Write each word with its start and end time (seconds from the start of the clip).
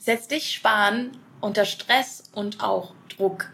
setzt 0.00 0.32
dich 0.32 0.50
Sparen 0.50 1.12
unter 1.40 1.64
Stress 1.64 2.24
und 2.32 2.60
auch 2.60 2.94
Druck. 3.16 3.50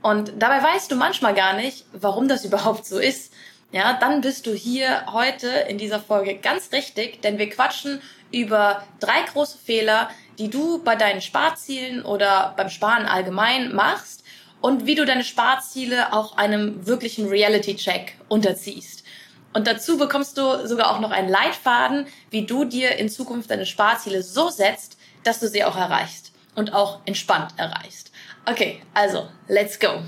Und 0.00 0.32
dabei 0.38 0.62
weißt 0.62 0.90
du 0.90 0.96
manchmal 0.96 1.34
gar 1.34 1.54
nicht, 1.54 1.84
warum 1.92 2.28
das 2.28 2.44
überhaupt 2.44 2.86
so 2.86 2.98
ist. 2.98 3.32
Ja, 3.72 3.98
dann 4.00 4.22
bist 4.22 4.46
du 4.46 4.54
hier 4.54 5.04
heute 5.12 5.48
in 5.68 5.76
dieser 5.76 6.00
Folge 6.00 6.38
ganz 6.38 6.72
richtig, 6.72 7.20
denn 7.20 7.36
wir 7.36 7.50
quatschen 7.50 8.00
über 8.30 8.84
drei 9.00 9.22
große 9.30 9.58
Fehler, 9.58 10.08
die 10.38 10.48
du 10.48 10.82
bei 10.82 10.96
deinen 10.96 11.20
Sparzielen 11.20 12.02
oder 12.02 12.54
beim 12.56 12.70
Sparen 12.70 13.04
allgemein 13.04 13.74
machst 13.74 14.24
und 14.60 14.86
wie 14.86 14.94
du 14.94 15.04
deine 15.04 15.24
Sparziele 15.24 16.12
auch 16.12 16.36
einem 16.36 16.86
wirklichen 16.86 17.28
Reality-Check 17.28 18.14
unterziehst. 18.28 19.04
Und 19.52 19.66
dazu 19.66 19.98
bekommst 19.98 20.38
du 20.38 20.66
sogar 20.66 20.94
auch 20.94 21.00
noch 21.00 21.10
einen 21.10 21.28
Leitfaden, 21.28 22.06
wie 22.30 22.46
du 22.46 22.64
dir 22.64 22.96
in 22.96 23.08
Zukunft 23.08 23.50
deine 23.50 23.66
Sparziele 23.66 24.22
so 24.22 24.50
setzt, 24.50 24.97
dass 25.28 25.40
du 25.40 25.48
sie 25.48 25.62
auch 25.62 25.76
erreichst 25.76 26.32
und 26.54 26.72
auch 26.72 27.00
entspannt 27.04 27.52
erreichst. 27.58 28.10
Okay, 28.46 28.80
also, 28.94 29.28
let's 29.46 29.78
go. 29.78 30.00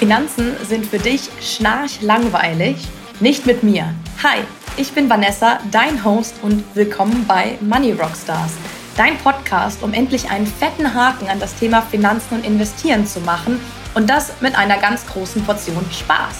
Finanzen 0.00 0.56
sind 0.66 0.84
für 0.84 0.98
dich 0.98 1.30
schnarchlangweilig? 1.40 2.76
Nicht 3.20 3.46
mit 3.46 3.62
mir. 3.62 3.94
Hi, 4.24 4.40
ich 4.76 4.90
bin 4.92 5.08
Vanessa, 5.08 5.60
dein 5.70 6.04
Host 6.04 6.34
und 6.42 6.64
willkommen 6.74 7.26
bei 7.28 7.58
Money 7.60 7.92
Rockstars, 7.92 8.54
dein 8.96 9.16
Podcast, 9.18 9.80
um 9.84 9.94
endlich 9.94 10.30
einen 10.30 10.48
fetten 10.48 10.92
Haken 10.92 11.28
an 11.28 11.38
das 11.38 11.54
Thema 11.54 11.80
Finanzen 11.80 12.34
und 12.34 12.44
Investieren 12.44 13.06
zu 13.06 13.20
machen 13.20 13.60
und 13.94 14.10
das 14.10 14.32
mit 14.40 14.58
einer 14.58 14.78
ganz 14.78 15.06
großen 15.06 15.44
Portion 15.44 15.86
Spaß. 15.92 16.38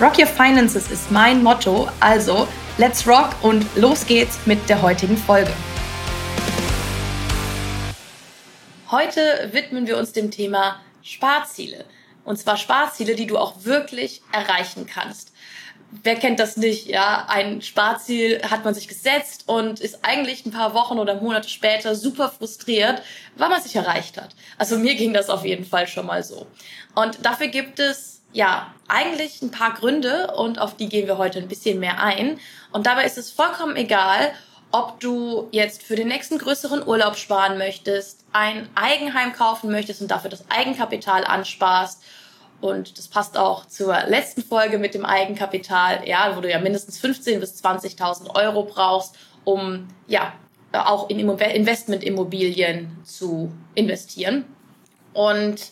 Rock 0.00 0.18
Your 0.18 0.26
Finances 0.26 0.90
ist 0.90 1.12
mein 1.12 1.42
Motto, 1.42 1.86
also 2.00 2.48
let's 2.78 3.06
rock 3.06 3.34
und 3.42 3.66
los 3.76 4.06
geht's 4.06 4.38
mit 4.46 4.66
der 4.70 4.80
heutigen 4.80 5.18
Folge. 5.18 5.52
Heute 8.90 9.50
widmen 9.52 9.86
wir 9.86 9.98
uns 9.98 10.12
dem 10.12 10.30
Thema 10.30 10.80
Sparziele. 11.02 11.84
Und 12.24 12.38
zwar 12.38 12.56
Sparziele, 12.56 13.14
die 13.16 13.26
du 13.26 13.36
auch 13.36 13.64
wirklich 13.64 14.22
erreichen 14.32 14.86
kannst. 14.86 15.32
Wer 15.90 16.16
kennt 16.16 16.40
das 16.40 16.56
nicht? 16.56 16.86
Ja, 16.86 17.26
ein 17.28 17.60
Sparziel 17.60 18.40
hat 18.42 18.64
man 18.64 18.72
sich 18.72 18.88
gesetzt 18.88 19.44
und 19.46 19.80
ist 19.80 20.06
eigentlich 20.06 20.46
ein 20.46 20.52
paar 20.52 20.72
Wochen 20.72 20.98
oder 20.98 21.20
Monate 21.20 21.50
später 21.50 21.94
super 21.94 22.30
frustriert, 22.30 23.02
weil 23.36 23.50
man 23.50 23.60
sich 23.60 23.76
erreicht 23.76 24.16
hat. 24.16 24.34
Also 24.56 24.78
mir 24.78 24.94
ging 24.94 25.12
das 25.12 25.28
auf 25.28 25.44
jeden 25.44 25.66
Fall 25.66 25.86
schon 25.86 26.06
mal 26.06 26.22
so. 26.22 26.46
Und 26.94 27.26
dafür 27.26 27.48
gibt 27.48 27.80
es 27.80 28.22
ja 28.32 28.72
eigentlich 28.88 29.42
ein 29.42 29.50
paar 29.50 29.74
Gründe 29.74 30.32
und 30.34 30.58
auf 30.58 30.76
die 30.76 30.88
gehen 30.88 31.06
wir 31.06 31.18
heute 31.18 31.38
ein 31.40 31.48
bisschen 31.48 31.78
mehr 31.78 32.02
ein. 32.02 32.40
Und 32.72 32.86
dabei 32.86 33.04
ist 33.04 33.18
es 33.18 33.30
vollkommen 33.30 33.76
egal, 33.76 34.32
ob 34.70 35.00
du 35.00 35.48
jetzt 35.50 35.82
für 35.82 35.96
den 35.96 36.08
nächsten 36.08 36.38
größeren 36.38 36.86
Urlaub 36.86 37.16
sparen 37.16 37.56
möchtest, 37.58 38.24
ein 38.32 38.68
Eigenheim 38.74 39.32
kaufen 39.32 39.70
möchtest 39.70 40.02
und 40.02 40.10
dafür 40.10 40.30
das 40.30 40.44
Eigenkapital 40.50 41.24
ansparst. 41.24 42.02
Und 42.60 42.98
das 42.98 43.08
passt 43.08 43.38
auch 43.38 43.66
zur 43.66 43.96
letzten 44.08 44.42
Folge 44.42 44.78
mit 44.78 44.92
dem 44.92 45.04
Eigenkapital, 45.04 46.06
ja, 46.08 46.36
wo 46.36 46.40
du 46.40 46.50
ja 46.50 46.58
mindestens 46.58 47.00
15.000 47.00 47.38
bis 47.38 47.62
20.000 47.62 48.34
Euro 48.34 48.64
brauchst, 48.64 49.14
um 49.44 49.88
ja 50.06 50.32
auch 50.72 51.08
in 51.08 51.18
Investmentimmobilien 51.20 52.98
zu 53.04 53.52
investieren. 53.74 54.44
Und 55.14 55.70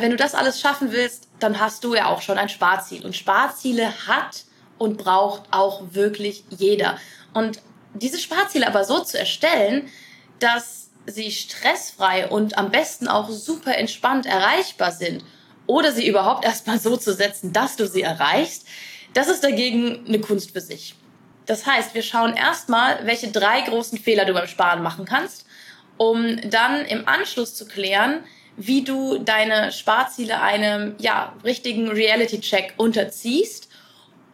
wenn 0.00 0.10
du 0.10 0.16
das 0.16 0.34
alles 0.34 0.60
schaffen 0.60 0.92
willst, 0.92 1.28
dann 1.38 1.58
hast 1.60 1.84
du 1.84 1.94
ja 1.94 2.06
auch 2.06 2.20
schon 2.20 2.36
ein 2.36 2.50
Sparziel. 2.50 3.06
Und 3.06 3.16
Sparziele 3.16 3.90
hat 4.06 4.44
und 4.76 4.98
braucht 4.98 5.44
auch 5.50 5.82
wirklich 5.92 6.44
jeder. 6.50 6.98
Und 7.32 7.62
diese 7.94 8.18
Sparziele 8.18 8.66
aber 8.66 8.84
so 8.84 9.02
zu 9.02 9.18
erstellen, 9.18 9.88
dass 10.38 10.90
sie 11.06 11.30
stressfrei 11.30 12.28
und 12.28 12.58
am 12.58 12.70
besten 12.70 13.08
auch 13.08 13.30
super 13.30 13.76
entspannt 13.76 14.26
erreichbar 14.26 14.92
sind 14.92 15.24
oder 15.66 15.92
sie 15.92 16.06
überhaupt 16.06 16.44
erstmal 16.44 16.78
so 16.78 16.96
zu 16.96 17.14
setzen, 17.14 17.52
dass 17.52 17.76
du 17.76 17.86
sie 17.86 18.02
erreichst, 18.02 18.66
das 19.14 19.28
ist 19.28 19.42
dagegen 19.42 20.04
eine 20.06 20.20
Kunst 20.20 20.52
für 20.52 20.60
sich. 20.60 20.94
Das 21.46 21.66
heißt, 21.66 21.94
wir 21.94 22.02
schauen 22.02 22.34
erstmal, 22.34 23.04
welche 23.06 23.28
drei 23.28 23.62
großen 23.62 23.98
Fehler 23.98 24.24
du 24.24 24.32
beim 24.32 24.46
Sparen 24.46 24.82
machen 24.82 25.04
kannst, 25.04 25.46
um 25.96 26.38
dann 26.48 26.84
im 26.84 27.08
Anschluss 27.08 27.54
zu 27.54 27.66
klären, 27.66 28.22
wie 28.56 28.84
du 28.84 29.18
deine 29.18 29.72
Sparziele 29.72 30.40
einem 30.40 30.94
ja, 30.98 31.34
richtigen 31.44 31.88
Reality-Check 31.88 32.74
unterziehst 32.76 33.69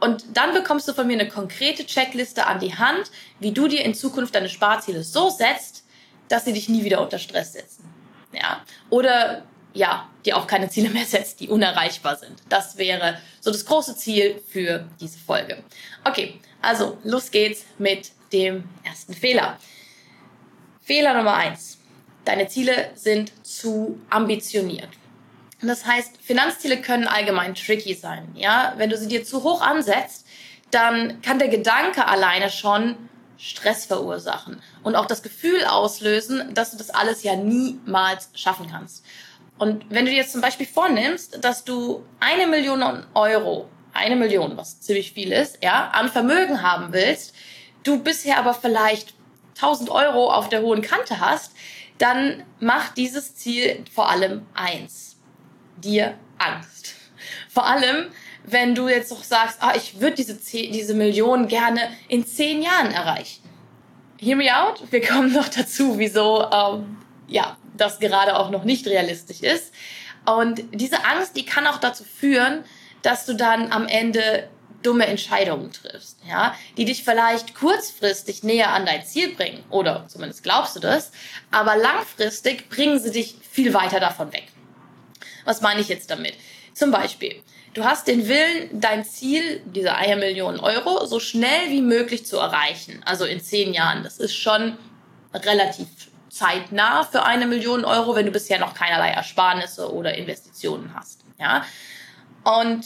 und 0.07 0.25
dann 0.35 0.55
bekommst 0.55 0.87
du 0.87 0.93
von 0.93 1.09
mir 1.09 1.15
eine 1.15 1.29
konkrete 1.29 1.85
Checkliste 1.85 2.47
an 2.47 2.61
die 2.61 2.77
Hand, 2.77 3.11
wie 3.41 3.51
du 3.51 3.67
dir 3.67 3.85
in 3.85 3.93
Zukunft 3.93 4.37
deine 4.37 4.49
Sparziele 4.49 5.03
so 5.03 5.31
setzt, 5.31 5.85
dass 6.29 6.45
sie 6.45 6.53
dich 6.53 6.69
nie 6.69 6.85
wieder 6.85 7.01
unter 7.01 7.19
Stress 7.19 7.55
setzen. 7.55 7.85
Ja. 8.33 8.65
Oder 8.89 9.43
ja, 9.75 10.09
dir 10.25 10.37
auch 10.37 10.47
keine 10.47 10.71
Ziele 10.71 10.91
mehr 10.91 11.05
setzt, 11.05 11.41
die 11.41 11.49
unerreichbar 11.49 12.15
sind. 12.15 12.41
Das 12.49 12.79
wäre 12.79 13.19
so 13.41 13.51
das 13.51 13.67
große 13.67 13.97
Ziel 13.97 14.41
für 14.49 14.87
diese 15.01 15.19
Folge. 15.19 15.65
Okay, 16.05 16.41
also 16.63 16.99
los 17.03 17.33
geht's 17.33 17.65
mit 17.79 18.13
dem 18.33 18.63
ersten 18.85 19.13
Fehler. 19.13 19.59
Fehler 20.83 21.15
Nummer 21.15 21.35
eins. 21.35 21.79
Deine 22.25 22.47
Ziele 22.47 22.91
sind 22.95 23.33
zu 23.45 24.01
ambitioniert. 24.09 24.91
Das 25.63 25.87
heißt, 25.87 26.21
Finanzziele 26.21 26.81
können 26.81 27.09
allgemein 27.09 27.55
tricky 27.55 27.95
sein. 27.95 28.29
Ja, 28.35 28.75
wenn 28.77 28.91
du 28.91 28.99
sie 28.99 29.09
dir 29.09 29.25
zu 29.25 29.43
hoch 29.43 29.63
ansetzt, 29.63 30.27
dann 30.71 31.23
kann 31.23 31.39
der 31.39 31.49
Gedanke 31.49 32.07
alleine 32.07 32.51
schon 32.51 32.97
Stress 33.39 33.87
verursachen 33.87 34.63
und 34.83 34.97
auch 34.97 35.07
das 35.07 35.23
Gefühl 35.23 35.65
auslösen, 35.65 36.55
dass 36.55 36.71
du 36.71 36.77
das 36.77 36.91
alles 36.91 37.23
ja 37.23 37.37
niemals 37.37 38.31
schaffen 38.35 38.69
kannst. 38.71 39.05
Und 39.59 39.87
wenn 39.89 40.05
du 40.05 40.11
dir 40.11 40.19
jetzt 40.19 40.33
zum 40.33 40.41
Beispiel 40.41 40.67
vornimmst, 40.67 41.43
dass 41.43 41.65
du 41.65 42.05
eine 42.21 42.47
Million 42.47 43.07
Euro, 43.15 43.69
eine 43.95 44.17
Million, 44.17 44.57
was 44.57 44.81
ziemlich 44.81 45.13
viel 45.13 45.33
ist, 45.33 45.63
ja, 45.63 45.89
an 45.89 46.11
Vermögen 46.11 46.63
haben 46.63 46.93
willst, 46.93 47.35
du 47.83 48.03
bisher 48.03 48.39
aber 48.39 48.53
vielleicht 48.53 49.15
1000 49.57 49.89
Euro 49.89 50.31
auf 50.31 50.51
der 50.51 50.61
hohen 50.61 50.83
Kante 50.83 51.21
hast, 51.21 51.53
dann 51.97 52.45
mach 52.61 52.93
dieses 52.93 53.37
Ziel 53.37 53.85
vor 53.95 54.11
allem 54.11 54.45
eins 54.53 55.16
dir 55.77 56.15
Angst. 56.39 56.95
Vor 57.49 57.67
allem, 57.67 58.07
wenn 58.45 58.75
du 58.75 58.89
jetzt 58.89 59.11
doch 59.11 59.25
sagst, 59.25 59.59
ah, 59.61 59.75
ich 59.75 60.01
würde 60.01 60.17
diese, 60.17 60.35
diese 60.35 60.95
Million 60.95 61.49
gerne 61.49 61.81
in 62.09 62.27
zehn 62.27 62.63
Jahren 62.63 62.93
erreichen. 62.93 63.43
Hear 64.19 64.37
me 64.37 64.57
out. 64.57 64.81
Wir 64.91 65.05
kommen 65.05 65.33
noch 65.33 65.49
dazu, 65.49 65.99
wieso 65.99 66.49
ähm, 66.51 66.97
ja, 67.27 67.57
das 67.77 67.99
gerade 67.99 68.39
auch 68.39 68.51
noch 68.51 68.65
nicht 68.65 68.87
realistisch 68.87 69.41
ist. 69.41 69.73
Und 70.25 70.63
diese 70.73 71.05
Angst, 71.05 71.37
die 71.37 71.45
kann 71.45 71.67
auch 71.67 71.79
dazu 71.79 72.05
führen, 72.05 72.65
dass 73.03 73.27
du 73.27 73.35
dann 73.35 73.73
am 73.73 73.87
Ende 73.87 74.49
dumme 74.83 75.07
Entscheidungen 75.07 75.73
triffst, 75.73 76.19
ja, 76.29 76.55
die 76.77 76.85
dich 76.85 77.03
vielleicht 77.03 77.55
kurzfristig 77.55 78.43
näher 78.43 78.73
an 78.73 78.87
dein 78.87 79.05
Ziel 79.05 79.35
bringen, 79.35 79.65
oder 79.71 80.07
zumindest 80.09 80.43
glaubst 80.43 80.77
du 80.77 80.81
das, 80.81 81.11
aber 81.51 81.77
langfristig 81.77 82.69
bringen 82.69 82.99
sie 83.01 83.11
dich 83.11 83.37
viel 83.51 83.75
weiter 83.75 84.01
davon 84.01 84.33
weg. 84.33 84.45
Was 85.47 85.63
meine 85.63 85.81
ich 85.81 85.89
jetzt 85.89 86.11
damit? 86.11 86.35
Zum 86.75 86.91
Beispiel, 86.91 87.43
du 87.73 87.85
hast 87.85 88.07
den 88.07 88.29
Willen, 88.29 88.69
dein 88.73 89.05
Ziel, 89.05 89.63
diese 89.65 89.95
eine 89.95 90.17
Million 90.17 90.61
Euro, 90.61 91.07
so 91.07 91.19
schnell 91.19 91.71
wie 91.71 91.81
möglich 91.81 92.27
zu 92.27 92.37
erreichen. 92.37 93.01
Also 93.07 93.25
in 93.25 93.41
zehn 93.41 93.73
Jahren. 93.73 94.03
Das 94.05 94.19
ist 94.19 94.35
schon 94.35 94.77
relativ 95.33 95.87
zeitnah 96.29 97.05
für 97.05 97.23
eine 97.23 97.47
Million 97.47 97.87
Euro, 97.87 98.15
wenn 98.15 98.27
du 98.27 98.33
bisher 98.33 98.59
noch 98.59 98.75
keinerlei 98.75 99.11
Ersparnisse 99.11 99.91
oder 99.91 100.15
Investitionen 100.15 100.93
hast. 100.95 101.21
Ja? 101.39 101.65
Und 102.45 102.85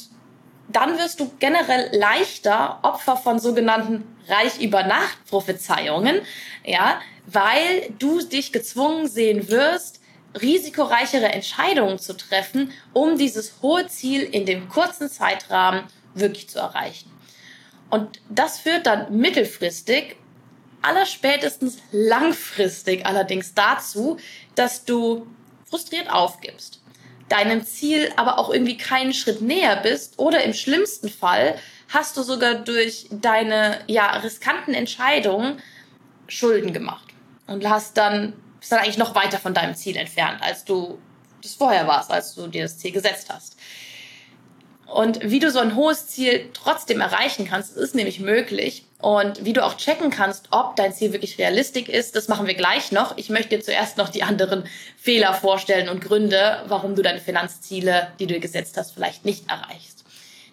dann 0.69 0.98
wirst 0.98 1.19
du 1.19 1.32
generell 1.41 1.91
leichter 1.98 2.78
Opfer 2.82 3.16
von 3.16 3.41
sogenannten 3.41 4.04
Reich 4.28 4.60
über 4.60 4.84
Nacht 4.84 5.19
Prophezeiungen, 5.28 6.21
ja, 6.65 7.00
weil 7.27 7.92
du 7.98 8.21
dich 8.21 8.53
gezwungen 8.53 9.09
sehen 9.09 9.48
wirst, 9.48 9.99
risikoreichere 10.41 11.27
Entscheidungen 11.27 11.98
zu 11.98 12.16
treffen, 12.16 12.72
um 12.92 13.18
dieses 13.18 13.54
hohe 13.62 13.86
Ziel 13.88 14.22
in 14.22 14.47
dem 14.47 14.68
kurzen 14.68 15.09
Zeitrahmen 15.09 15.84
wirklich 16.15 16.48
zu 16.48 16.59
erreichen. 16.59 17.10
Und 17.91 18.21
das 18.28 18.60
führt 18.60 18.86
dann 18.86 19.16
mittelfristig, 19.16 20.16
allerspätestens 20.82 21.78
langfristig 21.91 23.04
allerdings 23.04 23.54
dazu, 23.54 24.16
dass 24.54 24.84
du 24.84 25.27
frustriert 25.68 26.10
aufgibst, 26.10 26.80
deinem 27.28 27.65
Ziel 27.65 28.12
aber 28.16 28.38
auch 28.38 28.50
irgendwie 28.50 28.77
keinen 28.77 29.12
Schritt 29.12 29.41
näher 29.41 29.77
bist 29.77 30.18
oder 30.18 30.42
im 30.44 30.54
schlimmsten 30.54 31.09
Fall 31.09 31.56
hast 31.88 32.16
du 32.16 32.22
sogar 32.22 32.54
durch 32.54 33.09
deine 33.10 33.80
ja 33.86 34.16
riskanten 34.18 34.74
Entscheidungen 34.74 35.60
Schulden 36.28 36.72
gemacht 36.72 37.09
und 37.47 37.68
hast 37.68 37.97
dann 37.97 38.34
bist 38.60 38.71
dann 38.71 38.78
eigentlich 38.80 38.98
noch 38.98 39.15
weiter 39.15 39.39
von 39.39 39.54
deinem 39.54 39.74
Ziel 39.74 39.97
entfernt, 39.97 40.42
als 40.42 40.65
du 40.65 40.98
das 41.42 41.54
vorher 41.54 41.86
warst, 41.86 42.10
als 42.10 42.34
du 42.34 42.47
dir 42.47 42.62
das 42.62 42.78
Ziel 42.78 42.92
gesetzt 42.92 43.28
hast. 43.33 43.57
Und 44.86 45.21
wie 45.22 45.39
du 45.39 45.51
so 45.51 45.60
ein 45.60 45.77
hohes 45.77 46.09
Ziel 46.09 46.51
trotzdem 46.53 47.01
erreichen 47.01 47.47
kannst, 47.47 47.77
ist 47.77 47.95
nämlich 47.95 48.18
möglich. 48.18 48.84
Und 48.98 49.45
wie 49.45 49.53
du 49.53 49.65
auch 49.65 49.77
checken 49.77 50.10
kannst, 50.10 50.48
ob 50.51 50.74
dein 50.77 50.92
Ziel 50.92 51.12
wirklich 51.12 51.39
realistisch 51.39 51.89
ist, 51.89 52.16
das 52.16 52.28
machen 52.28 52.47
wir 52.47 52.54
gleich 52.54 52.91
noch. 52.91 53.16
Ich 53.16 53.30
möchte 53.30 53.57
dir 53.57 53.62
zuerst 53.62 53.97
noch 53.97 54.09
die 54.09 54.24
anderen 54.24 54.65
Fehler 54.97 55.33
vorstellen 55.33 55.89
und 55.89 56.03
Gründe, 56.03 56.65
warum 56.66 56.97
du 56.97 57.03
deine 57.03 57.21
Finanzziele, 57.21 58.09
die 58.18 58.27
du 58.27 58.39
gesetzt 58.41 58.77
hast, 58.77 58.91
vielleicht 58.91 59.24
nicht 59.24 59.48
erreichst. 59.48 60.04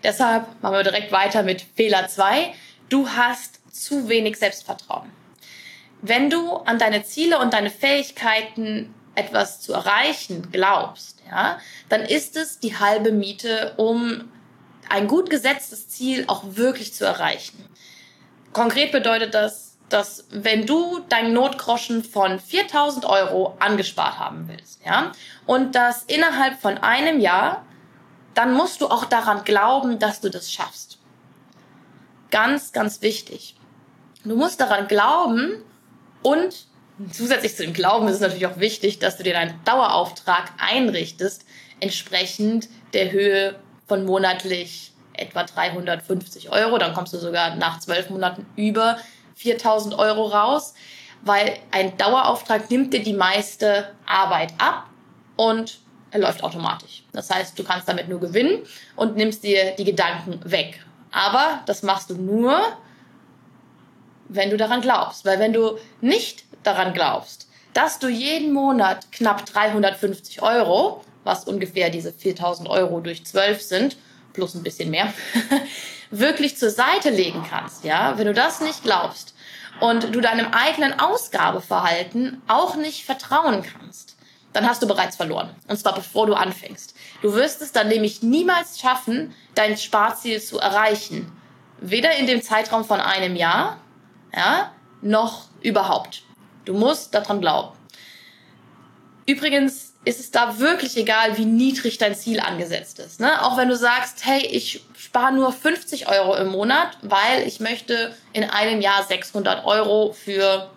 Deshalb 0.03 0.45
machen 0.61 0.75
wir 0.75 0.83
direkt 0.83 1.11
weiter 1.11 1.41
mit 1.41 1.65
Fehler 1.75 2.07
zwei. 2.07 2.53
Du 2.89 3.09
hast 3.09 3.59
zu 3.73 4.07
wenig 4.07 4.37
Selbstvertrauen. 4.37 5.11
Wenn 6.01 6.29
du 6.29 6.57
an 6.57 6.79
deine 6.79 7.03
Ziele 7.03 7.39
und 7.39 7.53
deine 7.53 7.69
Fähigkeiten 7.69 8.93
etwas 9.15 9.61
zu 9.61 9.73
erreichen 9.73 10.49
glaubst, 10.51 11.23
ja, 11.29 11.59
dann 11.89 12.01
ist 12.01 12.37
es 12.37 12.59
die 12.59 12.77
halbe 12.77 13.11
Miete, 13.11 13.73
um 13.77 14.31
ein 14.89 15.07
gut 15.07 15.29
gesetztes 15.29 15.89
Ziel 15.89 16.25
auch 16.27 16.43
wirklich 16.51 16.93
zu 16.93 17.03
erreichen. 17.03 17.65
Konkret 18.53 18.91
bedeutet 18.91 19.33
das, 19.33 19.77
dass 19.89 20.25
wenn 20.29 20.65
du 20.65 20.99
deinen 21.09 21.33
Notgroschen 21.33 22.03
von 22.03 22.39
4000 22.39 23.05
Euro 23.05 23.55
angespart 23.59 24.19
haben 24.19 24.47
willst, 24.47 24.81
ja, 24.85 25.11
und 25.45 25.75
das 25.75 26.03
innerhalb 26.03 26.59
von 26.59 26.77
einem 26.77 27.19
Jahr, 27.19 27.65
dann 28.33 28.53
musst 28.53 28.81
du 28.81 28.87
auch 28.87 29.05
daran 29.05 29.43
glauben, 29.45 29.97
dass 29.97 30.21
du 30.21 30.29
das 30.29 30.51
schaffst. 30.51 30.99
Ganz, 32.29 32.71
ganz 32.71 33.01
wichtig. 33.01 33.55
Du 34.23 34.35
musst 34.35 34.59
daran 34.59 34.87
glauben 34.87 35.63
und 36.21 36.67
zusätzlich 37.11 37.55
zu 37.55 37.63
dem 37.63 37.73
Glauben 37.73 38.07
ist 38.07 38.15
es 38.15 38.21
natürlich 38.21 38.47
auch 38.47 38.59
wichtig, 38.59 38.99
dass 38.99 39.17
du 39.17 39.23
dir 39.23 39.33
deinen 39.33 39.59
Dauerauftrag 39.65 40.51
einrichtest, 40.57 41.45
entsprechend 41.79 42.69
der 42.93 43.11
Höhe 43.11 43.55
von 43.87 44.05
monatlich 44.05 44.93
etwa 45.13 45.43
350 45.43 46.51
Euro. 46.51 46.77
Dann 46.77 46.93
kommst 46.93 47.13
du 47.13 47.17
sogar 47.17 47.55
nach 47.55 47.79
zwölf 47.79 48.09
Monaten 48.09 48.45
über 48.55 48.97
4000 49.35 49.97
Euro 49.97 50.25
raus, 50.25 50.73
weil 51.21 51.57
ein 51.71 51.97
Dauerauftrag 51.97 52.69
nimmt 52.69 52.93
dir 52.93 53.03
die 53.03 53.13
meiste 53.13 53.89
Arbeit 54.05 54.53
ab 54.57 54.89
und 55.35 55.79
er 56.11 56.19
läuft 56.19 56.43
automatisch. 56.43 57.03
Das 57.11 57.29
heißt, 57.29 57.57
du 57.57 57.63
kannst 57.63 57.87
damit 57.87 58.07
nur 58.07 58.19
gewinnen 58.19 58.63
und 58.95 59.15
nimmst 59.15 59.43
dir 59.43 59.71
die 59.77 59.83
Gedanken 59.83 60.39
weg. 60.49 60.79
Aber 61.11 61.61
das 61.65 61.83
machst 61.83 62.09
du 62.09 62.15
nur, 62.15 62.59
wenn 64.29 64.49
du 64.49 64.57
daran 64.57 64.81
glaubst. 64.81 65.25
Weil 65.25 65.39
wenn 65.39 65.53
du 65.53 65.77
nicht 66.01 66.43
daran 66.63 66.93
glaubst, 66.93 67.47
dass 67.73 67.99
du 67.99 68.07
jeden 68.07 68.53
Monat 68.53 69.11
knapp 69.11 69.45
350 69.45 70.41
Euro, 70.41 71.03
was 71.23 71.43
ungefähr 71.45 71.89
diese 71.89 72.11
4000 72.11 72.69
Euro 72.69 72.99
durch 73.01 73.25
12 73.25 73.61
sind, 73.61 73.97
plus 74.33 74.55
ein 74.55 74.63
bisschen 74.63 74.89
mehr, 74.89 75.13
wirklich 76.11 76.57
zur 76.57 76.69
Seite 76.69 77.09
legen 77.09 77.45
kannst, 77.49 77.83
ja, 77.83 78.17
wenn 78.17 78.27
du 78.27 78.33
das 78.33 78.61
nicht 78.61 78.83
glaubst 78.83 79.35
und 79.79 80.15
du 80.15 80.21
deinem 80.21 80.47
eigenen 80.53 80.99
Ausgabeverhalten 80.99 82.41
auch 82.47 82.75
nicht 82.75 83.05
vertrauen 83.05 83.63
kannst, 83.63 84.15
dann 84.53 84.67
hast 84.67 84.81
du 84.81 84.87
bereits 84.87 85.15
verloren. 85.15 85.49
Und 85.67 85.77
zwar 85.77 85.93
bevor 85.93 86.25
du 86.25 86.33
anfängst. 86.33 86.95
Du 87.21 87.33
wirst 87.35 87.61
es 87.61 87.73
dann 87.73 87.89
nämlich 87.89 88.23
niemals 88.23 88.79
schaffen, 88.79 89.35
dein 89.53 89.77
Sparziel 89.77 90.41
zu 90.41 90.57
erreichen. 90.57 91.31
Weder 91.79 92.15
in 92.15 92.25
dem 92.25 92.41
Zeitraum 92.41 92.83
von 92.83 92.99
einem 92.99 93.35
Jahr, 93.35 93.77
ja, 94.37 94.71
noch 95.01 95.45
überhaupt. 95.61 96.21
Du 96.65 96.73
musst 96.73 97.13
daran 97.13 97.41
glauben. 97.41 97.75
Übrigens 99.25 99.93
ist 100.05 100.19
es 100.21 100.31
da 100.31 100.59
wirklich 100.59 100.95
egal, 100.95 101.37
wie 101.37 101.45
niedrig 101.45 101.97
dein 101.97 102.15
Ziel 102.15 102.39
angesetzt 102.39 102.99
ist. 102.99 103.19
Ne? 103.19 103.43
Auch 103.43 103.57
wenn 103.57 103.67
du 103.67 103.75
sagst, 103.75 104.25
hey, 104.25 104.45
ich 104.45 104.85
spare 104.97 105.33
nur 105.33 105.51
50 105.51 106.07
Euro 106.07 106.35
im 106.35 106.47
Monat, 106.47 106.97
weil 107.01 107.45
ich 107.45 107.59
möchte 107.59 108.15
in 108.31 108.45
einem 108.45 108.79
Jahr 108.79 109.03
600 109.03 109.65
Euro 109.65 110.13
für 110.13 110.69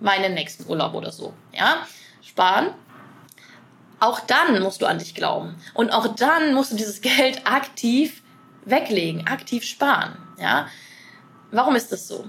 meinen 0.00 0.34
nächsten 0.34 0.68
Urlaub 0.68 0.94
oder 0.94 1.12
so, 1.12 1.34
ja, 1.52 1.86
sparen. 2.20 2.74
Auch 4.00 4.18
dann 4.18 4.60
musst 4.60 4.82
du 4.82 4.86
an 4.86 4.98
dich 4.98 5.14
glauben. 5.14 5.54
Und 5.74 5.90
auch 5.90 6.16
dann 6.16 6.54
musst 6.54 6.72
du 6.72 6.76
dieses 6.76 7.00
Geld 7.02 7.46
aktiv 7.46 8.22
weglegen, 8.64 9.26
aktiv 9.28 9.62
sparen, 9.62 10.16
ja. 10.38 10.66
Warum 11.52 11.76
ist 11.76 11.92
das 11.92 12.08
so? 12.08 12.24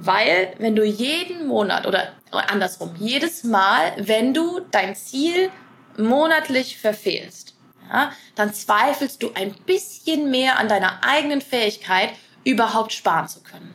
Weil 0.00 0.54
wenn 0.58 0.76
du 0.76 0.84
jeden 0.84 1.48
Monat 1.48 1.84
oder 1.84 2.12
andersrum, 2.30 2.94
jedes 3.00 3.42
Mal, 3.42 3.92
wenn 3.98 4.32
du 4.32 4.60
dein 4.70 4.94
Ziel 4.94 5.50
monatlich 5.96 6.78
verfehlst, 6.78 7.54
ja, 7.92 8.12
dann 8.36 8.54
zweifelst 8.54 9.20
du 9.20 9.32
ein 9.34 9.52
bisschen 9.66 10.30
mehr 10.30 10.60
an 10.60 10.68
deiner 10.68 11.02
eigenen 11.02 11.40
Fähigkeit, 11.40 12.10
überhaupt 12.44 12.92
sparen 12.92 13.26
zu 13.26 13.42
können. 13.42 13.74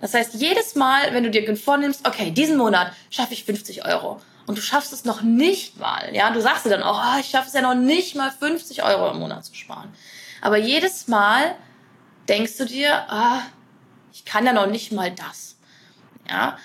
Das 0.00 0.14
heißt, 0.14 0.34
jedes 0.34 0.76
Mal, 0.76 1.12
wenn 1.12 1.24
du 1.24 1.30
dir 1.30 1.56
vornimmst, 1.56 2.06
okay, 2.06 2.30
diesen 2.30 2.56
Monat 2.56 2.92
schaffe 3.10 3.32
ich 3.32 3.42
50 3.42 3.84
Euro 3.84 4.20
und 4.46 4.56
du 4.56 4.62
schaffst 4.62 4.92
es 4.92 5.04
noch 5.04 5.22
nicht 5.22 5.80
mal, 5.80 6.14
ja, 6.14 6.30
du 6.30 6.40
sagst 6.40 6.64
dir 6.64 6.70
dann 6.70 6.84
auch, 6.84 7.02
oh, 7.02 7.18
ich 7.18 7.26
schaffe 7.26 7.48
es 7.48 7.54
ja 7.54 7.60
noch 7.60 7.74
nicht 7.74 8.14
mal 8.14 8.30
50 8.30 8.84
Euro 8.84 9.10
im 9.10 9.18
Monat 9.18 9.44
zu 9.44 9.54
sparen. 9.56 9.92
Aber 10.42 10.58
jedes 10.58 11.08
Mal 11.08 11.56
denkst 12.28 12.56
du 12.56 12.66
dir, 12.66 12.94
ah, 13.10 13.42
ich 14.12 14.24
kann 14.24 14.46
ja 14.46 14.52
noch 14.52 14.66
nicht 14.66 14.92
mal 14.92 15.10
das. 15.10 15.56
Ja? 16.28 16.58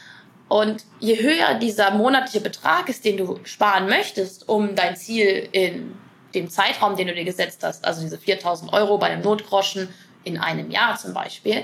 Und 0.48 0.86
je 1.00 1.22
höher 1.22 1.56
dieser 1.56 1.92
monatliche 1.92 2.42
Betrag 2.42 2.88
ist, 2.90 3.04
den 3.04 3.18
du 3.18 3.40
sparen 3.44 3.88
möchtest, 3.88 4.48
um 4.48 4.76
dein 4.76 4.96
Ziel 4.96 5.50
in 5.52 5.96
dem 6.34 6.50
Zeitraum, 6.50 6.96
den 6.96 7.08
du 7.08 7.16
dir 7.16 7.26
gesetzt 7.26 7.64
hast, 7.64 7.86
also 7.86 8.02
diese 8.02 8.18
4000 8.18 8.72
Euro 8.74 8.98
bei 8.98 9.08
einem 9.08 9.24
Notgroschen 9.24 9.90
in 10.24 10.38
einem 10.38 10.70
Jahr 10.70 10.98
zum 10.98 11.14
Beispiel, 11.14 11.64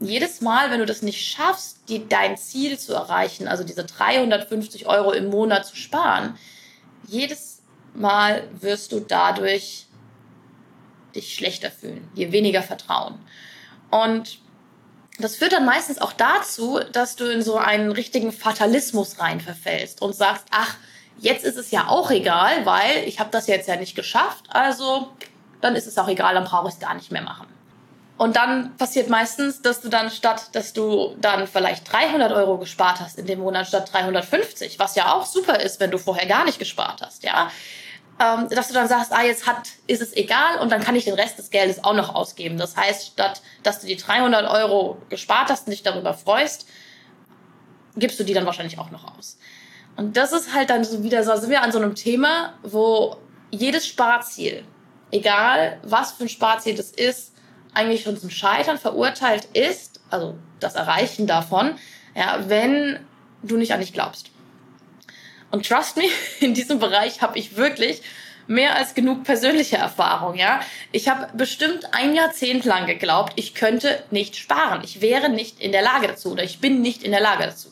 jedes 0.00 0.40
Mal, 0.40 0.70
wenn 0.70 0.80
du 0.80 0.86
das 0.86 1.02
nicht 1.02 1.24
schaffst, 1.26 1.78
die, 1.88 2.08
dein 2.08 2.36
Ziel 2.36 2.78
zu 2.78 2.94
erreichen, 2.94 3.48
also 3.48 3.64
diese 3.64 3.84
350 3.84 4.86
Euro 4.86 5.12
im 5.12 5.30
Monat 5.30 5.66
zu 5.66 5.76
sparen, 5.76 6.36
jedes 7.06 7.62
Mal 7.94 8.48
wirst 8.60 8.92
du 8.92 9.00
dadurch 9.00 9.86
dich 11.14 11.34
schlechter 11.34 11.70
fühlen, 11.70 12.08
dir 12.16 12.32
weniger 12.32 12.62
vertrauen. 12.62 13.18
Und 13.90 14.40
das 15.18 15.36
führt 15.36 15.52
dann 15.52 15.64
meistens 15.64 16.00
auch 16.00 16.12
dazu, 16.12 16.80
dass 16.92 17.16
du 17.16 17.26
in 17.26 17.42
so 17.42 17.56
einen 17.56 17.92
richtigen 17.92 18.32
Fatalismus 18.32 19.20
rein 19.20 19.40
verfällst 19.40 20.02
und 20.02 20.14
sagst, 20.14 20.44
ach, 20.50 20.76
jetzt 21.18 21.44
ist 21.44 21.56
es 21.56 21.70
ja 21.70 21.88
auch 21.88 22.10
egal, 22.10 22.66
weil 22.66 23.04
ich 23.06 23.20
habe 23.20 23.30
das 23.30 23.46
jetzt 23.46 23.68
ja 23.68 23.76
nicht 23.76 23.94
geschafft, 23.94 24.44
also 24.48 25.08
dann 25.60 25.76
ist 25.76 25.86
es 25.86 25.98
auch 25.98 26.08
egal, 26.08 26.34
dann 26.34 26.44
brauche 26.44 26.68
ich 26.68 26.74
es 26.74 26.80
gar 26.80 26.94
nicht 26.94 27.12
mehr 27.12 27.22
machen. 27.22 27.46
Und 28.16 28.36
dann 28.36 28.76
passiert 28.76 29.08
meistens, 29.08 29.60
dass 29.62 29.80
du 29.80 29.88
dann 29.88 30.10
statt, 30.10 30.50
dass 30.52 30.72
du 30.72 31.16
dann 31.20 31.48
vielleicht 31.48 31.90
300 31.92 32.30
Euro 32.32 32.58
gespart 32.58 33.00
hast 33.00 33.18
in 33.18 33.26
dem 33.26 33.40
Monat 33.40 33.66
statt 33.66 33.92
350, 33.92 34.78
was 34.78 34.94
ja 34.94 35.12
auch 35.12 35.26
super 35.26 35.58
ist, 35.60 35.80
wenn 35.80 35.90
du 35.90 35.98
vorher 35.98 36.26
gar 36.26 36.44
nicht 36.44 36.58
gespart 36.58 37.02
hast, 37.02 37.24
ja, 37.24 37.50
ähm, 38.20 38.48
dass 38.48 38.68
du 38.68 38.74
dann 38.74 38.88
sagst, 38.88 39.12
ah, 39.12 39.22
jetzt 39.22 39.46
hat, 39.46 39.68
ist 39.86 40.00
es 40.00 40.14
egal 40.16 40.58
und 40.60 40.70
dann 40.70 40.82
kann 40.82 40.94
ich 40.94 41.04
den 41.04 41.14
Rest 41.14 41.38
des 41.38 41.50
Geldes 41.50 41.82
auch 41.82 41.94
noch 41.94 42.14
ausgeben. 42.14 42.58
Das 42.58 42.76
heißt, 42.76 43.12
statt 43.12 43.42
dass 43.62 43.80
du 43.80 43.86
die 43.86 43.96
300 43.96 44.48
Euro 44.48 44.98
gespart 45.08 45.50
hast 45.50 45.66
und 45.66 45.72
dich 45.72 45.82
darüber 45.82 46.14
freust, 46.14 46.66
gibst 47.96 48.18
du 48.20 48.24
die 48.24 48.34
dann 48.34 48.46
wahrscheinlich 48.46 48.78
auch 48.78 48.90
noch 48.90 49.16
aus. 49.16 49.38
Und 49.96 50.16
das 50.16 50.32
ist 50.32 50.54
halt 50.54 50.70
dann 50.70 50.84
so 50.84 51.02
wieder, 51.02 51.22
so 51.24 51.34
sind 51.36 51.50
wir 51.50 51.62
an 51.62 51.72
so 51.72 51.78
einem 51.78 51.94
Thema, 51.94 52.54
wo 52.62 53.16
jedes 53.50 53.86
Sparziel, 53.86 54.64
egal 55.10 55.78
was 55.82 56.12
für 56.12 56.24
ein 56.24 56.28
Sparziel 56.28 56.74
das 56.76 56.90
ist, 56.90 57.32
eigentlich 57.72 58.02
schon 58.02 58.18
zum 58.18 58.30
Scheitern 58.30 58.78
verurteilt 58.78 59.46
ist, 59.52 60.00
also 60.10 60.36
das 60.60 60.74
Erreichen 60.74 61.26
davon, 61.26 61.76
ja, 62.14 62.44
wenn 62.48 63.00
du 63.42 63.56
nicht 63.56 63.72
an 63.72 63.80
dich 63.80 63.92
glaubst. 63.92 64.30
Und 65.54 65.68
trust 65.68 65.96
me, 65.96 66.02
in 66.40 66.52
diesem 66.52 66.80
Bereich 66.80 67.22
habe 67.22 67.38
ich 67.38 67.56
wirklich 67.56 68.02
mehr 68.48 68.74
als 68.74 68.94
genug 68.94 69.22
persönliche 69.22 69.76
Erfahrung, 69.76 70.34
ja. 70.34 70.58
Ich 70.90 71.08
habe 71.08 71.28
bestimmt 71.32 71.94
ein 71.94 72.12
Jahrzehnt 72.12 72.64
lang 72.64 72.86
geglaubt, 72.86 73.34
ich 73.36 73.54
könnte 73.54 74.02
nicht 74.10 74.34
sparen. 74.34 74.82
Ich 74.82 75.00
wäre 75.00 75.28
nicht 75.28 75.60
in 75.60 75.70
der 75.70 75.82
Lage 75.82 76.08
dazu 76.08 76.32
oder 76.32 76.42
ich 76.42 76.60
bin 76.60 76.82
nicht 76.82 77.04
in 77.04 77.12
der 77.12 77.20
Lage 77.20 77.44
dazu. 77.44 77.68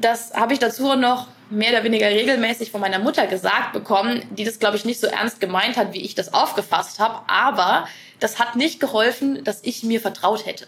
Das 0.00 0.32
habe 0.32 0.54
ich 0.54 0.58
dazu 0.58 0.94
noch 0.94 1.28
mehr 1.50 1.70
oder 1.72 1.84
weniger 1.84 2.08
regelmäßig 2.08 2.70
von 2.70 2.80
meiner 2.80 2.98
Mutter 2.98 3.26
gesagt 3.26 3.74
bekommen, 3.74 4.22
die 4.30 4.44
das, 4.44 4.58
glaube 4.58 4.78
ich, 4.78 4.86
nicht 4.86 5.00
so 5.00 5.06
ernst 5.06 5.40
gemeint 5.40 5.76
hat, 5.76 5.92
wie 5.92 6.00
ich 6.00 6.14
das 6.14 6.32
aufgefasst 6.32 6.98
habe. 6.98 7.28
Aber 7.28 7.86
das 8.20 8.38
hat 8.38 8.56
nicht 8.56 8.80
geholfen, 8.80 9.44
dass 9.44 9.62
ich 9.64 9.82
mir 9.82 10.00
vertraut 10.00 10.46
hätte. 10.46 10.66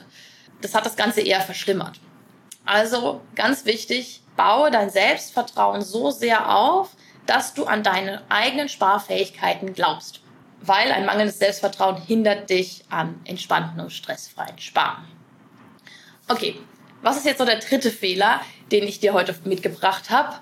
Das 0.60 0.74
hat 0.74 0.84
das 0.84 0.96
Ganze 0.96 1.22
eher 1.22 1.40
verschlimmert. 1.40 2.00
Also 2.66 3.22
ganz 3.34 3.64
wichtig, 3.64 4.19
baue 4.36 4.70
dein 4.70 4.90
Selbstvertrauen 4.90 5.82
so 5.82 6.10
sehr 6.10 6.54
auf, 6.54 6.90
dass 7.26 7.54
du 7.54 7.64
an 7.64 7.82
deine 7.82 8.22
eigenen 8.28 8.68
Sparfähigkeiten 8.68 9.74
glaubst. 9.74 10.20
Weil 10.62 10.92
ein 10.92 11.06
mangelndes 11.06 11.38
Selbstvertrauen 11.38 11.96
hindert 11.96 12.50
dich 12.50 12.84
an 12.90 13.20
entspannten 13.24 13.80
und 13.80 13.92
stressfreien 13.92 14.58
Sparen. 14.58 15.06
Okay, 16.28 16.58
was 17.02 17.16
ist 17.16 17.26
jetzt 17.26 17.38
so 17.38 17.44
der 17.44 17.60
dritte 17.60 17.90
Fehler, 17.90 18.40
den 18.70 18.84
ich 18.84 19.00
dir 19.00 19.14
heute 19.14 19.34
mitgebracht 19.44 20.10
habe? 20.10 20.36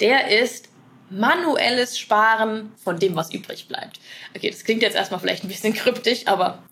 Der 0.00 0.28
ist, 0.40 0.70
manuelles 1.10 1.98
Sparen 1.98 2.72
von 2.82 2.98
dem, 2.98 3.16
was 3.16 3.34
übrig 3.34 3.68
bleibt. 3.68 4.00
Okay, 4.34 4.48
das 4.50 4.64
klingt 4.64 4.82
jetzt 4.82 4.94
erstmal 4.96 5.20
vielleicht 5.20 5.44
ein 5.44 5.48
bisschen 5.48 5.74
kryptisch, 5.74 6.26
aber 6.26 6.62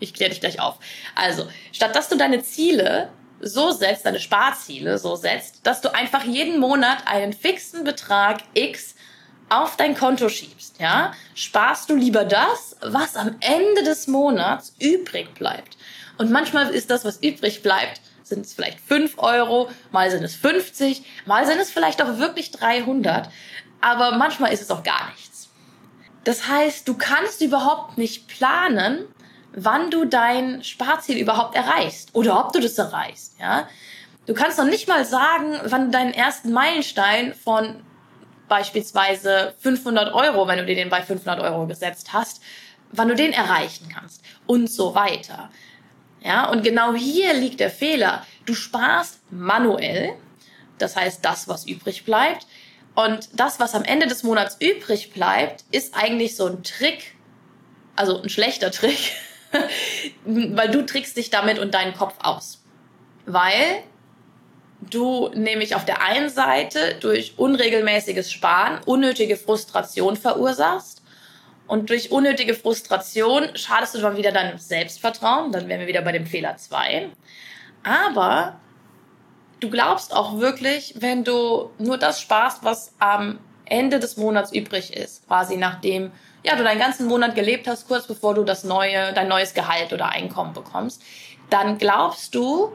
ich 0.00 0.14
kläre 0.14 0.30
dich 0.30 0.40
gleich 0.40 0.60
auf. 0.60 0.78
Also, 1.14 1.48
statt 1.72 1.94
dass 1.94 2.08
du 2.08 2.16
deine 2.16 2.42
Ziele 2.42 3.10
so 3.40 3.70
setzt, 3.70 4.06
deine 4.06 4.20
Sparziele 4.20 4.98
so 4.98 5.16
setzt, 5.16 5.66
dass 5.66 5.80
du 5.80 5.94
einfach 5.94 6.24
jeden 6.24 6.58
Monat 6.58 7.06
einen 7.06 7.32
fixen 7.32 7.84
Betrag 7.84 8.40
X 8.54 8.94
auf 9.48 9.76
dein 9.76 9.96
Konto 9.96 10.28
schiebst, 10.28 10.78
ja, 10.78 11.12
sparst 11.34 11.88
du 11.88 11.96
lieber 11.96 12.24
das, 12.24 12.76
was 12.82 13.16
am 13.16 13.36
Ende 13.40 13.82
des 13.82 14.06
Monats 14.06 14.74
übrig 14.78 15.34
bleibt. 15.34 15.76
Und 16.18 16.30
manchmal 16.30 16.70
ist 16.70 16.90
das, 16.90 17.04
was 17.04 17.22
übrig 17.22 17.62
bleibt, 17.62 18.00
sind 18.22 18.44
es 18.44 18.52
vielleicht 18.52 18.80
5 18.80 19.14
Euro, 19.18 19.70
mal 19.90 20.10
sind 20.10 20.22
es 20.22 20.34
50, 20.34 21.02
mal 21.24 21.46
sind 21.46 21.60
es 21.60 21.70
vielleicht 21.70 22.02
auch 22.02 22.18
wirklich 22.18 22.50
300, 22.50 23.30
aber 23.80 24.12
manchmal 24.12 24.52
ist 24.52 24.60
es 24.60 24.70
auch 24.70 24.82
gar 24.82 25.08
nichts. 25.10 25.48
Das 26.24 26.46
heißt, 26.46 26.86
du 26.86 26.94
kannst 26.94 27.40
überhaupt 27.40 27.96
nicht 27.96 28.28
planen, 28.28 29.06
wann 29.64 29.90
du 29.90 30.04
dein 30.04 30.62
Sparziel 30.62 31.18
überhaupt 31.18 31.54
erreichst 31.54 32.14
oder 32.14 32.38
ob 32.38 32.52
du 32.52 32.60
das 32.60 32.78
erreichst, 32.78 33.34
ja. 33.40 33.68
Du 34.26 34.34
kannst 34.34 34.58
noch 34.58 34.66
nicht 34.66 34.88
mal 34.88 35.04
sagen, 35.06 35.58
wann 35.64 35.86
du 35.86 35.90
deinen 35.90 36.12
ersten 36.12 36.52
Meilenstein 36.52 37.32
von 37.32 37.82
beispielsweise 38.48 39.54
500 39.58 40.12
Euro, 40.12 40.46
wenn 40.46 40.58
du 40.58 40.66
dir 40.66 40.74
den 40.74 40.90
bei 40.90 41.02
500 41.02 41.40
Euro 41.40 41.66
gesetzt 41.66 42.12
hast, 42.12 42.42
wann 42.92 43.08
du 43.08 43.14
den 43.14 43.32
erreichen 43.32 43.88
kannst 43.92 44.22
und 44.46 44.70
so 44.70 44.94
weiter. 44.94 45.50
Ja, 46.20 46.50
und 46.50 46.62
genau 46.62 46.94
hier 46.94 47.32
liegt 47.34 47.60
der 47.60 47.70
Fehler. 47.70 48.26
Du 48.44 48.54
sparst 48.54 49.20
manuell, 49.30 50.14
das 50.78 50.96
heißt 50.96 51.24
das, 51.24 51.48
was 51.48 51.66
übrig 51.66 52.04
bleibt. 52.04 52.46
Und 52.94 53.28
das, 53.38 53.60
was 53.60 53.74
am 53.74 53.84
Ende 53.84 54.08
des 54.08 54.24
Monats 54.24 54.56
übrig 54.58 55.12
bleibt, 55.12 55.64
ist 55.70 55.94
eigentlich 55.94 56.34
so 56.34 56.46
ein 56.46 56.64
Trick, 56.64 57.14
also 57.94 58.20
ein 58.20 58.28
schlechter 58.28 58.70
Trick, 58.70 59.12
weil 60.24 60.70
du 60.70 60.84
trickst 60.84 61.16
dich 61.16 61.30
damit 61.30 61.58
und 61.58 61.74
deinen 61.74 61.94
Kopf 61.94 62.14
aus. 62.22 62.62
Weil 63.26 63.82
du 64.80 65.30
nämlich 65.34 65.74
auf 65.74 65.84
der 65.84 66.02
einen 66.02 66.30
Seite 66.30 66.96
durch 67.00 67.34
unregelmäßiges 67.36 68.32
Sparen 68.32 68.80
unnötige 68.84 69.36
Frustration 69.36 70.16
verursachst 70.16 71.02
und 71.66 71.90
durch 71.90 72.10
unnötige 72.10 72.54
Frustration 72.54 73.48
schadest 73.54 73.94
du 73.94 74.00
dann 74.00 74.16
wieder 74.16 74.32
deinem 74.32 74.58
Selbstvertrauen, 74.58 75.52
dann 75.52 75.68
wären 75.68 75.80
wir 75.80 75.86
wieder 75.86 76.02
bei 76.02 76.12
dem 76.12 76.26
Fehler 76.26 76.56
2. 76.56 77.10
Aber 77.82 78.58
du 79.60 79.68
glaubst 79.68 80.14
auch 80.14 80.38
wirklich, 80.38 80.94
wenn 80.98 81.24
du 81.24 81.70
nur 81.78 81.98
das 81.98 82.20
sparst, 82.20 82.64
was 82.64 82.94
am 82.98 83.38
Ende 83.66 83.98
des 83.98 84.16
Monats 84.16 84.52
übrig 84.52 84.96
ist, 84.96 85.26
quasi 85.26 85.56
nachdem 85.56 86.10
ja, 86.48 86.56
du 86.56 86.64
deinen 86.64 86.80
ganzen 86.80 87.06
Monat 87.06 87.34
gelebt 87.34 87.68
hast, 87.68 87.86
kurz 87.86 88.06
bevor 88.06 88.34
du 88.34 88.42
das 88.42 88.64
neue, 88.64 89.12
dein 89.12 89.28
neues 89.28 89.52
Gehalt 89.52 89.92
oder 89.92 90.08
Einkommen 90.08 90.54
bekommst, 90.54 91.02
dann 91.50 91.76
glaubst 91.76 92.34
du, 92.34 92.72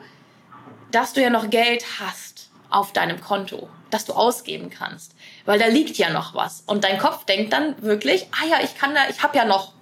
dass 0.91 1.13
du 1.13 1.21
ja 1.21 1.31
noch 1.31 1.49
Geld 1.49 1.83
hast 1.99 2.51
auf 2.69 2.93
deinem 2.93 3.19
Konto, 3.19 3.67
das 3.89 4.05
du 4.05 4.13
ausgeben 4.13 4.69
kannst, 4.69 5.15
weil 5.45 5.57
da 5.57 5.65
liegt 5.65 5.97
ja 5.97 6.11
noch 6.11 6.35
was 6.35 6.61
und 6.67 6.83
dein 6.83 6.99
Kopf 6.99 7.25
denkt 7.25 7.51
dann 7.51 7.81
wirklich, 7.81 8.27
ah 8.31 8.45
ja, 8.47 8.57
ich 8.63 8.77
kann 8.77 8.93
da, 8.93 9.09
ich 9.09 9.23
habe 9.23 9.37
ja 9.37 9.45
noch 9.45 9.73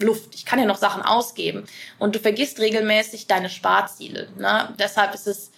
Luft, 0.00 0.34
ich 0.34 0.46
kann 0.46 0.58
ja 0.58 0.64
noch 0.64 0.78
Sachen 0.78 1.02
ausgeben 1.02 1.66
und 1.98 2.14
du 2.14 2.18
vergisst 2.18 2.58
regelmäßig 2.58 3.26
deine 3.26 3.50
Sparziele. 3.50 4.28
Ne? 4.38 4.74
Deshalb 4.78 5.14
ist 5.14 5.26
es 5.26 5.50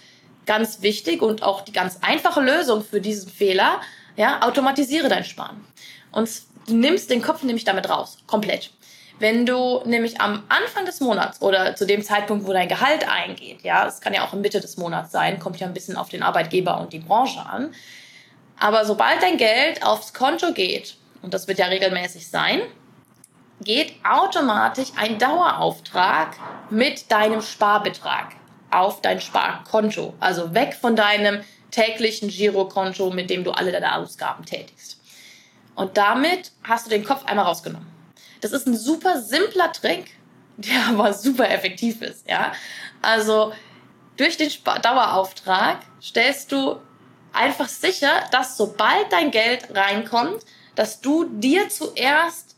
ganz 0.46 0.82
wichtig 0.82 1.22
und 1.22 1.42
auch 1.44 1.60
die 1.60 1.72
ganz 1.72 1.98
einfache 2.00 2.40
Lösung 2.40 2.84
für 2.84 3.00
diesen 3.00 3.30
Fehler, 3.30 3.80
ja, 4.16 4.42
automatisiere 4.42 5.08
dein 5.08 5.24
Sparen. 5.24 5.64
Und 6.10 6.28
du 6.68 6.74
nimmst 6.74 7.10
den 7.10 7.22
Kopf 7.22 7.42
nämlich 7.42 7.64
damit 7.64 7.88
raus, 7.88 8.18
komplett. 8.26 8.70
Wenn 9.18 9.46
du 9.46 9.82
nämlich 9.84 10.20
am 10.20 10.44
Anfang 10.48 10.84
des 10.84 11.00
Monats 11.00 11.42
oder 11.42 11.74
zu 11.74 11.86
dem 11.86 12.02
Zeitpunkt, 12.02 12.46
wo 12.46 12.52
dein 12.52 12.68
Gehalt 12.68 13.08
eingeht, 13.08 13.62
ja, 13.62 13.86
es 13.86 14.00
kann 14.00 14.14
ja 14.14 14.24
auch 14.24 14.32
in 14.32 14.40
Mitte 14.40 14.60
des 14.60 14.76
Monats 14.76 15.10
sein, 15.10 15.40
kommt 15.40 15.58
ja 15.58 15.66
ein 15.66 15.74
bisschen 15.74 15.96
auf 15.96 16.08
den 16.08 16.22
Arbeitgeber 16.22 16.80
und 16.80 16.92
die 16.92 17.00
Branche 17.00 17.40
an. 17.40 17.74
Aber 18.60 18.84
sobald 18.84 19.22
dein 19.22 19.36
Geld 19.36 19.84
aufs 19.84 20.14
Konto 20.14 20.52
geht, 20.52 20.96
und 21.22 21.34
das 21.34 21.48
wird 21.48 21.58
ja 21.58 21.66
regelmäßig 21.66 22.28
sein, 22.28 22.60
geht 23.60 23.94
automatisch 24.08 24.90
ein 24.96 25.18
Dauerauftrag 25.18 26.36
mit 26.70 27.10
deinem 27.10 27.42
Sparbetrag 27.42 28.36
auf 28.70 29.00
dein 29.00 29.20
Sparkonto. 29.20 30.14
Also 30.20 30.54
weg 30.54 30.76
von 30.80 30.94
deinem 30.94 31.40
täglichen 31.72 32.28
Girokonto, 32.28 33.10
mit 33.10 33.30
dem 33.30 33.42
du 33.42 33.50
alle 33.50 33.72
deine 33.72 33.96
Ausgaben 33.96 34.44
tätigst. 34.44 34.97
Und 35.78 35.96
damit 35.96 36.50
hast 36.64 36.86
du 36.86 36.90
den 36.90 37.04
Kopf 37.04 37.24
einmal 37.24 37.44
rausgenommen. 37.44 37.86
Das 38.40 38.50
ist 38.50 38.66
ein 38.66 38.76
super 38.76 39.22
simpler 39.22 39.72
Trick, 39.72 40.10
der 40.56 40.88
aber 40.88 41.12
super 41.12 41.48
effektiv 41.48 42.02
ist, 42.02 42.28
ja. 42.28 42.50
Also 43.00 43.52
durch 44.16 44.36
den 44.36 44.50
Dauerauftrag 44.82 45.78
stellst 46.02 46.50
du 46.50 46.80
einfach 47.32 47.68
sicher, 47.68 48.10
dass 48.32 48.56
sobald 48.56 49.12
dein 49.12 49.30
Geld 49.30 49.68
reinkommt, 49.72 50.44
dass 50.74 51.00
du 51.00 51.26
dir 51.26 51.68
zuerst 51.68 52.56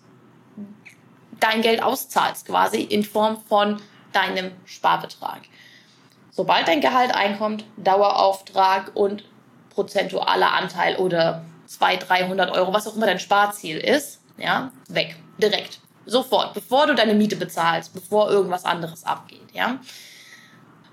dein 1.40 1.60
Geld 1.60 1.82
auszahlst, 1.82 2.46
quasi 2.46 2.80
in 2.80 3.04
Form 3.04 3.44
von 3.50 3.82
deinem 4.12 4.52
Sparbetrag. 4.64 5.42
Sobald 6.30 6.68
dein 6.68 6.80
Gehalt 6.80 7.14
einkommt, 7.14 7.66
Dauerauftrag 7.76 8.92
und 8.94 9.24
prozentualer 9.68 10.54
Anteil 10.54 10.96
oder 10.96 11.44
200, 11.70 12.08
300 12.08 12.50
Euro, 12.50 12.72
was 12.72 12.86
auch 12.88 12.96
immer 12.96 13.06
dein 13.06 13.20
Sparziel 13.20 13.78
ist, 13.78 14.20
ja, 14.36 14.72
weg 14.88 15.16
direkt. 15.38 15.78
Sofort, 16.04 16.54
bevor 16.54 16.86
du 16.86 16.94
deine 16.94 17.14
Miete 17.14 17.36
bezahlst, 17.36 17.94
bevor 17.94 18.30
irgendwas 18.30 18.64
anderes 18.64 19.04
abgeht, 19.04 19.52
ja. 19.52 19.78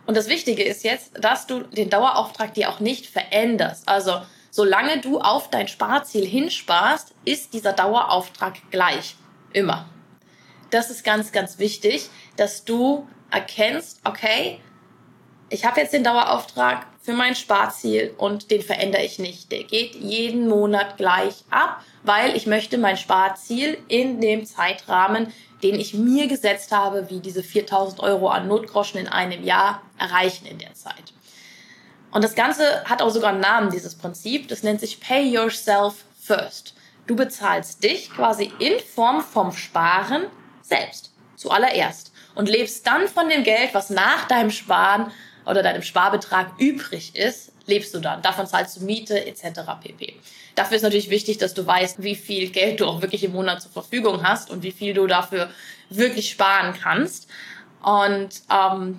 Und 0.05 0.15
das 0.15 0.29
Wichtige 0.29 0.63
ist 0.63 0.83
jetzt, 0.83 1.11
dass 1.19 1.47
du 1.47 1.63
den 1.63 1.89
Dauerauftrag 1.89 2.53
dir 2.53 2.69
auch 2.69 2.79
nicht 2.79 3.07
veränderst. 3.07 3.87
Also, 3.89 4.21
solange 4.51 5.01
du 5.01 5.19
auf 5.19 5.49
dein 5.49 5.67
Sparziel 5.67 6.25
hinsparst, 6.25 7.13
ist 7.25 7.53
dieser 7.53 7.73
Dauerauftrag 7.73 8.55
gleich. 8.69 9.15
Immer. 9.53 9.89
Das 10.69 10.89
ist 10.89 11.03
ganz, 11.03 11.31
ganz 11.31 11.57
wichtig, 11.59 12.09
dass 12.35 12.63
du 12.63 13.07
erkennst, 13.31 13.99
okay, 14.03 14.61
ich 15.49 15.65
habe 15.65 15.79
jetzt 15.79 15.93
den 15.93 16.03
Dauerauftrag 16.03 16.85
für 17.01 17.13
mein 17.13 17.35
Sparziel 17.35 18.13
und 18.17 18.51
den 18.51 18.61
verändere 18.61 19.03
ich 19.03 19.17
nicht. 19.17 19.51
Der 19.51 19.63
geht 19.63 19.95
jeden 19.95 20.49
Monat 20.49 20.97
gleich 20.97 21.45
ab, 21.49 21.81
weil 22.03 22.35
ich 22.35 22.47
möchte 22.47 22.77
mein 22.77 22.97
Sparziel 22.97 23.77
in 23.87 24.19
dem 24.19 24.45
Zeitrahmen, 24.45 25.31
den 25.63 25.75
ich 25.75 25.93
mir 25.93 26.27
gesetzt 26.27 26.71
habe, 26.71 27.09
wie 27.09 27.19
diese 27.19 27.43
4000 27.43 28.01
Euro 28.01 28.27
an 28.29 28.47
Notgroschen 28.47 28.99
in 28.99 29.07
einem 29.07 29.43
Jahr, 29.43 29.81
erreichen 29.97 30.45
in 30.45 30.59
der 30.59 30.73
Zeit. 30.73 31.13
Und 32.11 32.23
das 32.23 32.35
Ganze 32.35 32.83
hat 32.85 33.01
auch 33.01 33.09
sogar 33.09 33.31
einen 33.31 33.39
Namen, 33.39 33.69
dieses 33.69 33.95
Prinzip. 33.95 34.47
Das 34.47 34.63
nennt 34.63 34.79
sich 34.79 34.99
Pay 34.99 35.29
Yourself 35.29 36.05
First. 36.19 36.73
Du 37.05 37.15
bezahlst 37.15 37.83
dich 37.83 38.11
quasi 38.11 38.51
in 38.59 38.79
Form 38.79 39.21
vom 39.21 39.53
Sparen 39.53 40.25
selbst, 40.61 41.13
zuallererst. 41.35 42.11
Und 42.35 42.49
lebst 42.49 42.85
dann 42.85 43.07
von 43.07 43.29
dem 43.29 43.43
Geld, 43.43 43.73
was 43.73 43.89
nach 43.89 44.27
deinem 44.27 44.51
Sparen 44.51 45.11
oder 45.47 45.63
deinem 45.63 45.81
Sparbetrag 45.81 46.51
übrig 46.59 47.15
ist, 47.15 47.51
lebst 47.65 47.93
du 47.93 47.99
dann. 47.99 48.21
Davon 48.21 48.47
zahlst 48.47 48.77
du 48.77 48.85
Miete 48.85 49.25
etc. 49.25 49.61
pp. 49.81 50.15
Dafür 50.55 50.77
ist 50.77 50.83
natürlich 50.83 51.09
wichtig, 51.09 51.37
dass 51.37 51.53
du 51.53 51.65
weißt, 51.65 52.01
wie 52.01 52.15
viel 52.15 52.49
Geld 52.49 52.79
du 52.79 52.85
auch 52.85 53.01
wirklich 53.01 53.23
im 53.23 53.33
Monat 53.33 53.61
zur 53.61 53.71
Verfügung 53.71 54.23
hast 54.23 54.49
und 54.49 54.63
wie 54.63 54.71
viel 54.71 54.93
du 54.93 55.07
dafür 55.07 55.49
wirklich 55.89 56.29
sparen 56.29 56.73
kannst. 56.81 57.27
Und 57.81 58.29
ähm, 58.51 58.97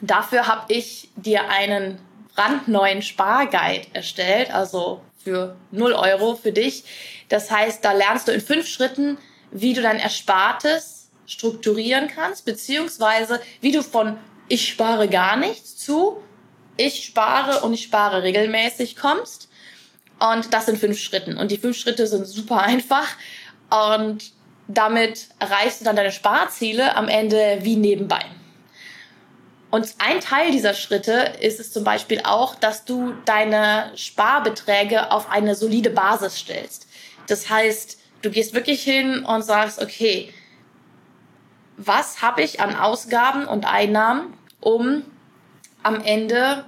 dafür 0.00 0.46
habe 0.46 0.72
ich 0.72 1.10
dir 1.16 1.48
einen 1.48 1.98
brandneuen 2.34 3.02
Sparguide 3.02 3.86
erstellt, 3.92 4.52
also 4.54 5.02
für 5.22 5.56
0 5.70 5.92
Euro 5.92 6.34
für 6.36 6.52
dich. 6.52 6.84
Das 7.28 7.50
heißt, 7.50 7.84
da 7.84 7.92
lernst 7.92 8.28
du 8.28 8.32
in 8.32 8.40
fünf 8.40 8.66
Schritten, 8.66 9.18
wie 9.50 9.74
du 9.74 9.82
dein 9.82 9.98
Erspartes 9.98 11.08
strukturieren 11.26 12.08
kannst, 12.08 12.44
beziehungsweise 12.44 13.40
wie 13.60 13.72
du 13.72 13.82
von 13.82 14.18
ich 14.52 14.68
spare 14.68 15.08
gar 15.08 15.36
nichts 15.36 15.78
zu, 15.78 16.22
ich 16.76 17.06
spare 17.06 17.62
und 17.62 17.72
ich 17.72 17.84
spare 17.84 18.22
regelmäßig 18.22 18.96
kommst. 18.96 19.48
Und 20.20 20.52
das 20.52 20.66
sind 20.66 20.76
fünf 20.76 20.98
Schritten. 20.98 21.38
Und 21.38 21.50
die 21.50 21.56
fünf 21.56 21.74
Schritte 21.74 22.06
sind 22.06 22.26
super 22.26 22.60
einfach. 22.62 23.08
Und 23.70 24.32
damit 24.68 25.28
erreichst 25.38 25.80
du 25.80 25.86
dann 25.86 25.96
deine 25.96 26.12
Sparziele 26.12 26.96
am 26.96 27.08
Ende 27.08 27.60
wie 27.62 27.76
nebenbei. 27.76 28.20
Und 29.70 29.94
ein 29.96 30.20
Teil 30.20 30.50
dieser 30.50 30.74
Schritte 30.74 31.32
ist 31.40 31.58
es 31.58 31.72
zum 31.72 31.82
Beispiel 31.82 32.20
auch, 32.22 32.54
dass 32.54 32.84
du 32.84 33.14
deine 33.24 33.90
Sparbeträge 33.96 35.12
auf 35.12 35.30
eine 35.30 35.54
solide 35.54 35.88
Basis 35.88 36.36
stellst. 36.36 36.86
Das 37.26 37.48
heißt, 37.48 37.98
du 38.20 38.30
gehst 38.30 38.52
wirklich 38.52 38.82
hin 38.82 39.24
und 39.24 39.40
sagst, 39.40 39.80
okay, 39.80 40.30
was 41.78 42.20
habe 42.20 42.42
ich 42.42 42.60
an 42.60 42.76
Ausgaben 42.76 43.46
und 43.46 43.64
Einnahmen 43.64 44.34
um 44.62 45.04
am 45.82 46.02
Ende 46.02 46.64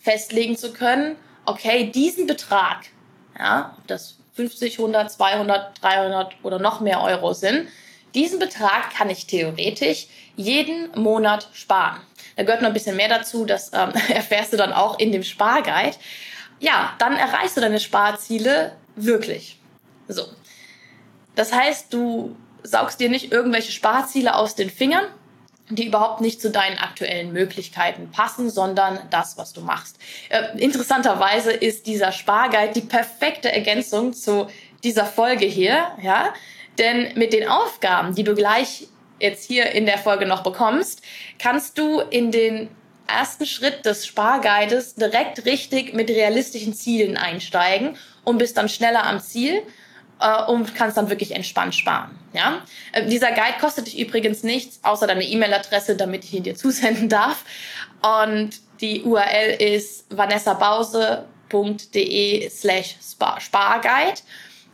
festlegen 0.00 0.56
zu 0.56 0.72
können, 0.72 1.16
okay, 1.44 1.90
diesen 1.90 2.26
Betrag, 2.26 2.86
ja, 3.38 3.74
ob 3.78 3.86
das 3.86 4.16
50, 4.34 4.78
100, 4.78 5.12
200, 5.12 5.82
300 5.82 6.34
oder 6.42 6.58
noch 6.58 6.80
mehr 6.80 7.02
Euro 7.02 7.34
sind, 7.34 7.68
diesen 8.14 8.38
Betrag 8.38 8.90
kann 8.96 9.10
ich 9.10 9.26
theoretisch 9.26 10.06
jeden 10.36 10.90
Monat 11.00 11.48
sparen. 11.52 12.00
Da 12.36 12.44
gehört 12.44 12.62
noch 12.62 12.68
ein 12.68 12.74
bisschen 12.74 12.96
mehr 12.96 13.08
dazu, 13.08 13.44
das 13.44 13.72
ähm, 13.72 13.92
erfährst 14.08 14.52
du 14.52 14.56
dann 14.56 14.72
auch 14.72 14.98
in 14.98 15.12
dem 15.12 15.22
Sparguide. 15.22 15.96
Ja, 16.60 16.94
dann 16.98 17.16
erreichst 17.16 17.56
du 17.56 17.60
deine 17.60 17.80
Sparziele 17.80 18.76
wirklich. 18.96 19.58
So. 20.08 20.24
Das 21.34 21.52
heißt, 21.52 21.92
du 21.92 22.36
saugst 22.62 23.00
dir 23.00 23.10
nicht 23.10 23.32
irgendwelche 23.32 23.72
Sparziele 23.72 24.36
aus 24.36 24.54
den 24.54 24.70
Fingern, 24.70 25.04
die 25.70 25.86
überhaupt 25.86 26.20
nicht 26.20 26.40
zu 26.40 26.50
deinen 26.50 26.78
aktuellen 26.78 27.32
Möglichkeiten 27.32 28.10
passen, 28.10 28.50
sondern 28.50 28.98
das, 29.10 29.38
was 29.38 29.52
du 29.52 29.62
machst. 29.62 29.96
Äh, 30.28 30.58
interessanterweise 30.58 31.52
ist 31.52 31.86
dieser 31.86 32.12
Sparguide 32.12 32.72
die 32.74 32.82
perfekte 32.82 33.50
Ergänzung 33.50 34.12
zu 34.12 34.48
dieser 34.82 35.06
Folge 35.06 35.46
hier, 35.46 35.86
ja, 36.02 36.34
denn 36.78 37.16
mit 37.16 37.32
den 37.32 37.48
Aufgaben, 37.48 38.14
die 38.14 38.24
du 38.24 38.34
gleich 38.34 38.88
jetzt 39.20 39.46
hier 39.46 39.70
in 39.72 39.86
der 39.86 39.98
Folge 39.98 40.26
noch 40.26 40.42
bekommst, 40.42 41.02
kannst 41.38 41.78
du 41.78 42.00
in 42.00 42.30
den 42.30 42.68
ersten 43.06 43.46
Schritt 43.46 43.84
des 43.86 44.06
Sparguides 44.06 44.96
direkt 44.96 45.44
richtig 45.46 45.94
mit 45.94 46.10
realistischen 46.10 46.74
Zielen 46.74 47.16
einsteigen 47.16 47.96
und 48.24 48.38
bist 48.38 48.56
dann 48.56 48.68
schneller 48.68 49.04
am 49.04 49.20
Ziel 49.20 49.62
äh, 50.24 50.44
und 50.44 50.74
kannst 50.74 50.96
dann 50.96 51.10
wirklich 51.10 51.32
entspannt 51.32 51.74
sparen. 51.74 52.18
Ja? 52.32 52.62
Äh, 52.92 53.04
dieser 53.06 53.32
Guide 53.32 53.58
kostet 53.60 53.88
dich 53.88 53.98
übrigens 53.98 54.42
nichts, 54.42 54.80
außer 54.82 55.06
deine 55.06 55.24
E-Mail-Adresse, 55.24 55.96
damit 55.96 56.24
ich 56.24 56.32
ihn 56.32 56.42
dir 56.42 56.56
zusenden 56.56 57.10
darf. 57.10 57.44
Und 58.02 58.52
die 58.80 59.02
URL 59.02 59.60
ist 59.60 60.06
vanessabause.de 60.16 62.48
slash 62.48 62.96
Sparguide. 63.38 64.20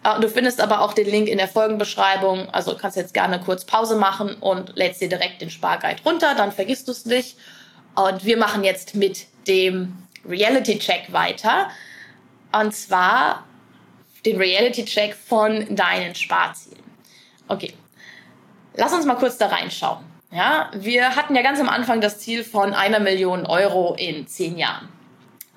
Äh, 0.04 0.20
du 0.20 0.28
findest 0.28 0.60
aber 0.60 0.82
auch 0.82 0.92
den 0.92 1.10
Link 1.10 1.26
in 1.28 1.38
der 1.38 1.48
Folgenbeschreibung. 1.48 2.48
Also 2.50 2.76
kannst 2.76 2.96
jetzt 2.96 3.14
gerne 3.14 3.40
kurz 3.40 3.64
Pause 3.64 3.96
machen 3.96 4.34
und 4.34 4.76
lädst 4.76 5.00
dir 5.00 5.08
direkt 5.08 5.42
den 5.42 5.50
Sparguide 5.50 6.00
runter, 6.04 6.36
dann 6.36 6.52
vergisst 6.52 6.86
du 6.86 6.92
es 6.92 7.06
nicht. 7.06 7.36
Und 7.96 8.24
wir 8.24 8.36
machen 8.36 8.62
jetzt 8.62 8.94
mit 8.94 9.26
dem 9.48 9.96
Reality 10.24 10.78
Check 10.78 11.12
weiter. 11.12 11.70
Und 12.52 12.72
zwar 12.72 13.46
den 14.24 14.36
Reality-Check 14.36 15.14
von 15.14 15.74
deinen 15.74 16.14
Sparzielen. 16.14 16.82
Okay, 17.48 17.72
lass 18.74 18.92
uns 18.92 19.06
mal 19.06 19.16
kurz 19.16 19.38
da 19.38 19.46
reinschauen. 19.46 20.04
Ja, 20.32 20.70
wir 20.74 21.16
hatten 21.16 21.34
ja 21.34 21.42
ganz 21.42 21.58
am 21.58 21.68
Anfang 21.68 22.00
das 22.00 22.20
Ziel 22.20 22.44
von 22.44 22.72
einer 22.72 23.00
Million 23.00 23.46
Euro 23.46 23.94
in 23.98 24.28
zehn 24.28 24.56
Jahren. 24.56 24.88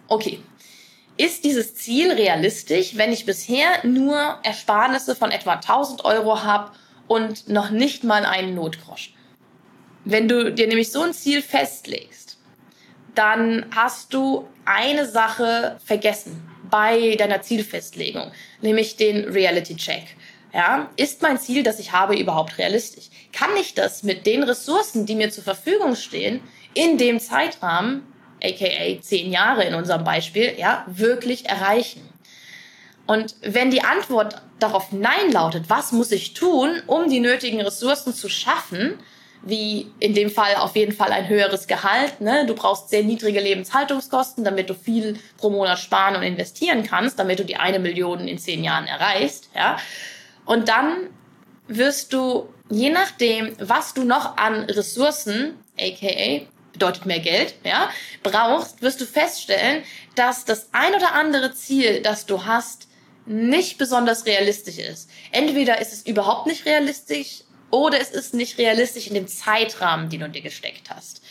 Okay, 0.07 0.39
ist 1.17 1.43
dieses 1.43 1.75
Ziel 1.75 2.11
realistisch, 2.11 2.97
wenn 2.97 3.13
ich 3.13 3.25
bisher 3.25 3.85
nur 3.85 4.39
Ersparnisse 4.41 5.15
von 5.15 5.29
etwa 5.29 5.53
1000 5.53 6.05
Euro 6.05 6.43
habe 6.43 6.71
und 7.07 7.47
noch 7.49 7.69
nicht 7.69 8.03
mal 8.03 8.25
einen 8.25 8.55
Notgroschen? 8.55 9.13
Wenn 10.05 10.27
du 10.27 10.51
dir 10.51 10.67
nämlich 10.67 10.91
so 10.91 11.03
ein 11.03 11.13
Ziel 11.13 11.43
festlegst, 11.43 12.39
dann 13.13 13.67
hast 13.75 14.13
du 14.13 14.47
eine 14.65 15.05
Sache 15.05 15.79
vergessen 15.85 16.52
bei 16.73 17.15
deiner 17.17 17.43
Zielfestlegung, 17.43 18.31
nämlich 18.61 18.95
den 18.95 19.25
Reality 19.25 19.75
Check. 19.75 20.05
Ja, 20.51 20.89
ist 20.95 21.21
mein 21.21 21.37
Ziel, 21.37 21.61
das 21.61 21.77
ich 21.77 21.91
habe, 21.91 22.15
überhaupt 22.15 22.57
realistisch? 22.57 23.09
Kann 23.31 23.51
ich 23.61 23.75
das 23.75 24.01
mit 24.01 24.25
den 24.25 24.41
Ressourcen, 24.41 25.05
die 25.05 25.13
mir 25.13 25.29
zur 25.29 25.43
Verfügung 25.43 25.95
stehen, 25.95 26.41
in 26.73 26.97
dem 26.97 27.19
Zeitrahmen, 27.19 28.01
aka 28.43 28.99
zehn 29.01 29.31
Jahre 29.31 29.65
in 29.65 29.75
unserem 29.75 30.03
Beispiel, 30.03 30.55
ja, 30.57 30.83
wirklich 30.87 31.45
erreichen? 31.45 32.01
Und 33.05 33.35
wenn 33.41 33.69
die 33.69 33.83
Antwort 33.83 34.41
darauf 34.57 34.91
Nein 34.91 35.31
lautet, 35.31 35.65
was 35.69 35.91
muss 35.91 36.11
ich 36.11 36.33
tun, 36.33 36.81
um 36.87 37.07
die 37.07 37.19
nötigen 37.19 37.61
Ressourcen 37.61 38.15
zu 38.15 38.29
schaffen, 38.29 38.97
wie 39.43 39.91
in 39.99 40.13
dem 40.13 40.29
Fall 40.29 40.55
auf 40.55 40.75
jeden 40.75 40.93
Fall 40.93 41.11
ein 41.11 41.27
höheres 41.27 41.67
Gehalt. 41.67 42.21
Ne? 42.21 42.45
Du 42.45 42.55
brauchst 42.55 42.89
sehr 42.89 43.03
niedrige 43.03 43.41
Lebenshaltungskosten, 43.41 44.43
damit 44.43 44.69
du 44.69 44.73
viel 44.73 45.19
pro 45.37 45.49
Monat 45.49 45.79
sparen 45.79 46.15
und 46.15 46.23
investieren 46.23 46.83
kannst, 46.83 47.19
damit 47.19 47.39
du 47.39 47.45
die 47.45 47.57
eine 47.57 47.79
Million 47.79 48.27
in 48.27 48.37
zehn 48.37 48.63
Jahren 48.63 48.87
erreichst. 48.87 49.49
Ja? 49.53 49.77
Und 50.45 50.69
dann 50.69 51.09
wirst 51.67 52.13
du, 52.13 52.49
je 52.69 52.89
nachdem, 52.89 53.55
was 53.59 53.93
du 53.93 54.03
noch 54.03 54.37
an 54.37 54.63
Ressourcen, 54.63 55.59
aka 55.79 56.45
bedeutet 56.71 57.05
mehr 57.05 57.19
Geld, 57.19 57.53
ja, 57.63 57.89
brauchst, 58.23 58.81
wirst 58.81 58.99
du 58.99 59.05
feststellen, 59.05 59.83
dass 60.15 60.43
das 60.43 60.69
ein 60.71 60.95
oder 60.95 61.13
andere 61.13 61.53
Ziel, 61.53 62.01
das 62.01 62.25
du 62.25 62.45
hast, 62.45 62.87
nicht 63.25 63.77
besonders 63.77 64.25
realistisch 64.25 64.79
ist. 64.79 65.09
Entweder 65.31 65.79
ist 65.79 65.93
es 65.93 66.05
überhaupt 66.05 66.47
nicht 66.47 66.65
realistisch 66.65 67.43
oder 67.73 67.99
es 67.99 68.11
ist 68.11 68.35
nicht 68.35 68.59
realistisch 68.59 69.07
in 69.07 69.15
dem 69.15 69.27
Zeitrahmen, 69.27 70.07
den 70.07 70.19
du 70.19 70.29
dir 70.29 70.41
gesteckt 70.41 70.91
hast. 70.91 71.23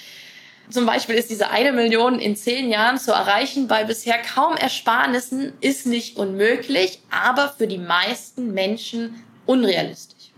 Zum 0.68 0.86
Beispiel 0.86 1.14
ist 1.14 1.30
diese 1.30 1.50
eine 1.50 1.72
Million 1.72 2.18
in 2.18 2.34
zehn 2.34 2.68
Jahren 2.68 2.98
zu 2.98 3.12
erreichen 3.12 3.68
bei 3.68 3.84
bisher 3.84 4.18
kaum 4.18 4.56
Ersparnissen 4.56 5.52
ist 5.60 5.86
nicht 5.86 6.16
unmöglich, 6.16 6.98
aber 7.10 7.54
für 7.56 7.68
die 7.68 7.78
meisten 7.78 8.52
Menschen 8.52 9.22
unrealistisch. 9.46 10.30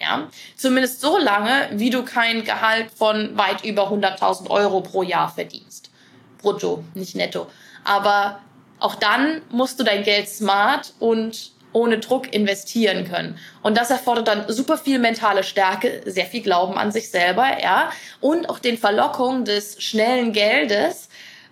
Ja, 0.00 0.28
zumindest 0.56 1.02
so 1.02 1.18
lange, 1.18 1.68
wie 1.72 1.90
du 1.90 2.02
kein 2.02 2.44
Gehalt 2.44 2.90
von 2.90 3.36
weit 3.36 3.62
über 3.62 3.92
100.000 3.92 4.48
Euro 4.48 4.80
pro 4.80 5.02
Jahr 5.02 5.30
verdienst. 5.32 5.90
Brutto, 6.38 6.82
nicht 6.94 7.14
netto. 7.14 7.46
Aber 7.84 8.40
auch 8.78 8.94
dann 8.94 9.42
musst 9.50 9.78
du 9.78 9.84
dein 9.84 10.02
Geld 10.02 10.28
smart 10.28 10.94
und 10.98 11.51
ohne 11.72 11.98
Druck 11.98 12.32
investieren 12.32 13.08
können. 13.08 13.38
Und 13.62 13.76
das 13.76 13.90
erfordert 13.90 14.28
dann 14.28 14.44
super 14.48 14.78
viel 14.78 14.98
mentale 14.98 15.42
Stärke, 15.42 16.02
sehr 16.04 16.26
viel 16.26 16.42
Glauben 16.42 16.76
an 16.76 16.92
sich 16.92 17.10
selber, 17.10 17.62
ja, 17.62 17.90
und 18.20 18.48
auch 18.48 18.58
den 18.58 18.78
Verlockungen 18.78 19.44
des 19.44 19.82
schnellen 19.82 20.32
Geldes, 20.32 21.08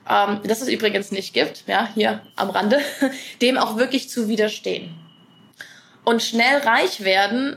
ähm, 0.08 0.40
das 0.44 0.60
es 0.60 0.68
übrigens 0.68 1.10
nicht 1.10 1.34
gibt, 1.34 1.64
ja, 1.66 1.88
hier 1.94 2.20
am 2.36 2.50
Rande, 2.50 2.80
dem 3.42 3.58
auch 3.58 3.76
wirklich 3.76 4.08
zu 4.08 4.28
widerstehen. 4.28 4.94
Und 6.04 6.22
schnell 6.22 6.58
reich 6.58 7.04
werden, 7.04 7.56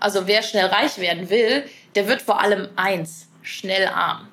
also 0.00 0.26
wer 0.26 0.42
schnell 0.42 0.66
reich 0.66 0.98
werden 0.98 1.30
will, 1.30 1.64
der 1.94 2.08
wird 2.08 2.22
vor 2.22 2.40
allem 2.40 2.68
eins, 2.76 3.28
schnell 3.42 3.86
arm. 3.88 4.28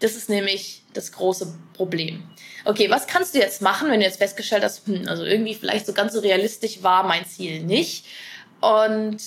Das 0.00 0.16
ist 0.16 0.28
nämlich 0.28 0.82
das 0.92 1.12
große 1.12 1.54
Problem 1.74 2.24
okay, 2.64 2.90
was 2.90 3.06
kannst 3.06 3.34
du 3.34 3.38
jetzt 3.38 3.62
machen, 3.62 3.90
wenn 3.90 4.00
du 4.00 4.06
jetzt 4.06 4.18
festgestellt 4.18 4.64
hast, 4.64 4.86
hm, 4.86 5.08
also 5.08 5.24
irgendwie 5.24 5.54
vielleicht 5.54 5.86
so 5.86 5.92
ganz 5.92 6.12
so 6.12 6.20
realistisch 6.20 6.82
war 6.82 7.04
mein 7.04 7.26
Ziel 7.26 7.62
nicht. 7.62 8.06
Und 8.60 9.18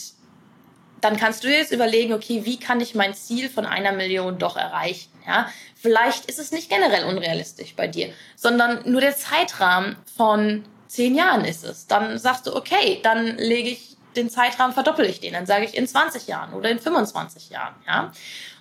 dann 1.02 1.18
kannst 1.18 1.44
du 1.44 1.50
jetzt 1.50 1.72
überlegen, 1.72 2.14
okay, 2.14 2.46
wie 2.46 2.60
kann 2.60 2.80
ich 2.80 2.96
mein 2.96 3.14
Ziel 3.14 3.50
von 3.50 3.66
einer 3.66 3.92
Million 3.92 4.38
doch 4.38 4.56
erreichen? 4.56 5.10
Ja, 5.28 5.50
vielleicht 5.76 6.26
ist 6.26 6.40
es 6.40 6.52
nicht 6.52 6.70
generell 6.70 7.06
unrealistisch 7.06 7.76
bei 7.76 7.88
dir, 7.88 8.10
sondern 8.36 8.90
nur 8.90 9.02
der 9.02 9.16
Zeitrahmen 9.16 9.96
von 10.18 10.66
zehn 10.88 11.16
Jahren 11.16 11.46
ist 11.46 11.64
es. 11.64 11.88
Dann 11.88 12.18
sagst 12.20 12.46
du, 12.46 12.56
okay, 12.56 13.00
dann 13.04 13.38
lege 13.38 13.70
ich 13.70 13.93
den 14.16 14.30
Zeitrahmen, 14.30 14.74
verdoppel 14.74 15.06
ich 15.06 15.20
den. 15.20 15.34
Dann 15.34 15.46
sage 15.46 15.66
ich 15.66 15.76
in 15.76 15.88
20 15.88 16.28
Jahren 16.28 16.54
oder 16.54 16.70
in 16.70 16.80
25 16.80 17.50
Jahren. 17.50 17.76
Ja, 17.88 18.12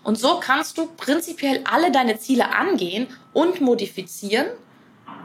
und 0.02 0.18
so 0.18 0.40
kannst 0.40 0.78
du 0.78 0.86
prinzipiell 0.86 1.62
alle 1.70 1.90
deine 1.90 2.18
Ziele 2.18 2.54
angehen 2.54 3.06
und 3.32 3.60
modifizieren 3.60 4.46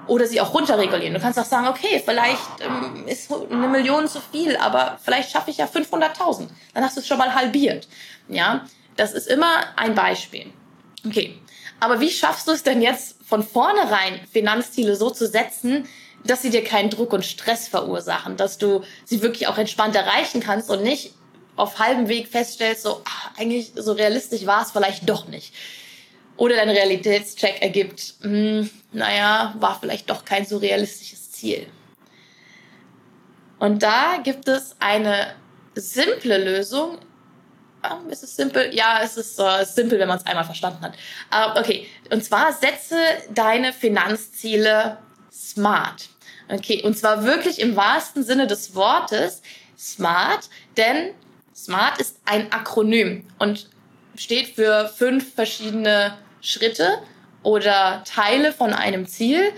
oder 0.08 0.26
sie 0.26 0.40
auch 0.40 0.54
runterregulieren. 0.54 1.14
Du 1.14 1.20
kannst 1.20 1.40
auch 1.40 1.46
sagen, 1.46 1.68
okay, 1.68 2.02
vielleicht 2.04 2.62
ähm, 2.62 3.06
ist 3.08 3.32
eine 3.32 3.68
Million 3.68 4.08
zu 4.08 4.20
viel, 4.32 4.56
aber 4.58 5.00
vielleicht 5.04 5.32
schaffe 5.32 5.52
ich 5.52 5.58
ja 5.58 5.66
500.000. 5.66 6.48
Dann 6.74 6.84
hast 6.84 6.96
du 6.96 7.02
es 7.02 7.08
schon 7.08 7.18
mal 7.18 7.34
halbiert. 7.34 7.88
Ja, 8.28 8.66
das 8.96 9.14
ist 9.14 9.28
immer 9.28 9.64
ein 9.76 9.96
Beispiel. 9.96 10.52
Okay, 11.06 11.40
aber 11.80 12.00
wie 12.00 12.10
schaffst 12.10 12.48
du 12.48 12.52
es 12.52 12.64
denn 12.64 12.82
jetzt 12.82 13.18
von 13.26 13.44
vornherein 13.44 14.20
Finanzziele 14.32 14.96
so 14.96 15.10
zu 15.10 15.28
setzen, 15.28 15.88
dass 16.24 16.42
sie 16.42 16.50
dir 16.50 16.64
keinen 16.64 16.90
Druck 16.90 17.14
und 17.14 17.26
Stress 17.26 17.68
verursachen, 17.68 18.38
dass 18.38 18.58
du 18.58 18.84
sie 19.06 19.22
wirklich 19.22 19.48
auch 19.48 19.58
entspannt 19.58 19.96
erreichen 19.96 20.42
kannst 20.42 20.70
und 20.70 20.84
nicht 20.84 21.14
auf 21.56 21.80
halbem 21.80 22.08
Weg 22.08 22.28
feststellst, 22.28 22.84
so 22.84 23.02
ach, 23.06 23.32
eigentlich 23.38 23.74
so 23.76 23.94
realistisch 23.94 24.46
war 24.46 24.62
es 24.62 24.72
vielleicht 24.72 25.10
doch 25.10 25.28
nicht. 25.28 25.54
Oder 26.38 26.56
dein 26.56 26.70
Realitätscheck 26.70 27.62
ergibt, 27.62 28.16
mh, 28.22 28.30
hm, 28.30 28.70
naja, 28.92 29.56
war 29.60 29.80
vielleicht 29.80 30.10
doch 30.10 30.24
kein 30.24 30.46
so 30.46 30.58
realistisches 30.58 31.32
Ziel. 31.32 31.68
Und 33.60 33.82
da 33.82 34.20
gibt 34.24 34.48
es 34.48 34.76
eine 34.80 35.34
simple 35.74 36.38
Lösung. 36.38 37.00
Ah, 37.82 37.98
ist 38.10 38.24
es 38.24 38.36
simpel? 38.36 38.74
Ja, 38.74 39.02
es 39.04 39.18
ist 39.18 39.40
äh, 39.40 39.66
simpel, 39.66 40.00
wenn 40.00 40.08
man 40.08 40.18
es 40.18 40.26
einmal 40.26 40.46
verstanden 40.46 40.82
hat. 40.82 40.94
Uh, 41.34 41.60
okay, 41.60 41.88
und 42.12 42.24
zwar 42.24 42.54
setze 42.54 42.98
deine 43.32 43.74
Finanzziele 43.74 45.00
smart. 45.38 46.10
Okay, 46.50 46.82
und 46.84 46.98
zwar 46.98 47.24
wirklich 47.24 47.60
im 47.60 47.76
wahrsten 47.76 48.24
Sinne 48.24 48.48
des 48.48 48.74
Wortes 48.74 49.42
smart, 49.78 50.50
denn 50.78 51.12
SMART 51.54 52.00
ist 52.00 52.20
ein 52.26 52.52
Akronym 52.52 53.26
und 53.40 53.68
steht 54.16 54.56
für 54.56 54.90
fünf 54.96 55.34
verschiedene 55.34 56.18
Schritte 56.42 57.00
oder 57.44 58.04
Teile 58.06 58.54
von 58.54 58.74
einem 58.74 59.08
Ziel, 59.08 59.52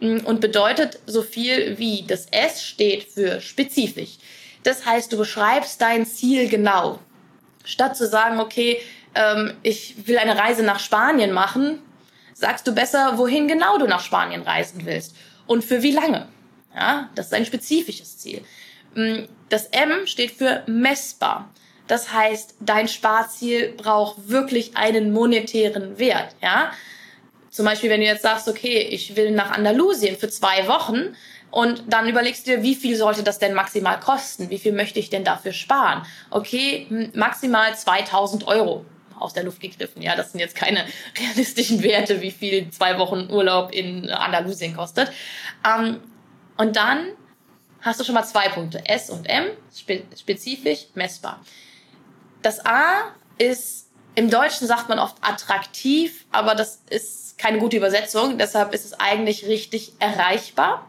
mm, 0.00 0.18
und 0.24 0.40
bedeutet 0.40 0.98
so 1.06 1.22
viel 1.22 1.78
wie 1.78 2.04
das 2.06 2.26
S 2.30 2.62
steht 2.62 3.04
für 3.04 3.40
spezifisch. 3.40 4.18
Das 4.62 4.84
heißt, 4.84 5.12
du 5.12 5.18
beschreibst 5.18 5.80
dein 5.80 6.06
Ziel 6.06 6.48
genau. 6.48 6.98
Statt 7.64 7.96
zu 7.96 8.06
sagen, 8.06 8.40
okay, 8.40 8.80
ähm, 9.14 9.54
ich 9.62 10.06
will 10.06 10.18
eine 10.18 10.38
Reise 10.38 10.62
nach 10.62 10.80
Spanien 10.80 11.32
machen, 11.32 11.80
sagst 12.36 12.66
du 12.66 12.72
besser, 12.72 13.16
wohin 13.16 13.48
genau 13.48 13.78
du 13.78 13.86
nach 13.86 14.00
Spanien 14.00 14.42
reisen 14.42 14.84
willst 14.84 15.16
und 15.46 15.64
für 15.64 15.82
wie 15.82 15.92
lange. 15.92 16.28
Ja, 16.74 17.08
das 17.14 17.26
ist 17.26 17.34
ein 17.34 17.46
spezifisches 17.46 18.18
Ziel. 18.18 18.42
Mm, 18.94 19.24
das 19.48 19.66
M 19.68 20.06
steht 20.06 20.32
für 20.32 20.62
messbar. 20.66 21.50
Das 21.86 22.12
heißt, 22.12 22.56
dein 22.60 22.88
Sparziel 22.88 23.72
braucht 23.72 24.28
wirklich 24.28 24.76
einen 24.76 25.12
monetären 25.12 25.98
Wert. 25.98 26.34
Ja, 26.42 26.72
zum 27.50 27.64
Beispiel, 27.64 27.88
wenn 27.88 28.00
du 28.00 28.06
jetzt 28.06 28.22
sagst, 28.22 28.48
okay, 28.48 28.80
ich 28.80 29.16
will 29.16 29.30
nach 29.30 29.52
Andalusien 29.52 30.16
für 30.16 30.28
zwei 30.28 30.68
Wochen 30.68 31.16
und 31.50 31.84
dann 31.88 32.06
überlegst 32.06 32.46
du 32.46 32.50
dir, 32.50 32.62
wie 32.62 32.74
viel 32.74 32.96
sollte 32.96 33.22
das 33.22 33.38
denn 33.38 33.54
maximal 33.54 33.98
kosten? 33.98 34.50
Wie 34.50 34.58
viel 34.58 34.72
möchte 34.72 34.98
ich 34.98 35.08
denn 35.08 35.24
dafür 35.24 35.52
sparen? 35.52 36.02
Okay, 36.30 37.10
maximal 37.14 37.74
2000 37.74 38.46
Euro 38.46 38.84
aus 39.18 39.32
der 39.32 39.44
Luft 39.44 39.60
gegriffen. 39.60 40.02
Ja, 40.02 40.16
das 40.16 40.32
sind 40.32 40.40
jetzt 40.40 40.56
keine 40.56 40.84
realistischen 41.18 41.82
Werte, 41.82 42.20
wie 42.22 42.30
viel 42.30 42.70
zwei 42.70 42.98
Wochen 42.98 43.28
Urlaub 43.30 43.72
in 43.72 44.08
Andalusien 44.10 44.76
kostet. 44.76 45.10
Ähm, 45.66 46.00
und 46.56 46.76
dann 46.76 47.08
hast 47.80 48.00
du 48.00 48.04
schon 48.04 48.14
mal 48.14 48.24
zwei 48.24 48.48
Punkte. 48.48 48.86
S 48.88 49.10
und 49.10 49.26
M, 49.28 49.46
spe 49.74 50.02
spezifisch, 50.18 50.86
messbar. 50.94 51.40
Das 52.42 52.64
A 52.64 53.12
ist, 53.38 53.88
im 54.14 54.30
Deutschen 54.30 54.66
sagt 54.66 54.88
man 54.88 54.98
oft 54.98 55.16
attraktiv, 55.20 56.26
aber 56.32 56.54
das 56.54 56.82
ist 56.90 57.38
keine 57.38 57.58
gute 57.58 57.76
Übersetzung. 57.76 58.38
Deshalb 58.38 58.74
ist 58.74 58.84
es 58.84 58.94
eigentlich 58.94 59.46
richtig 59.46 59.92
erreichbar. 59.98 60.88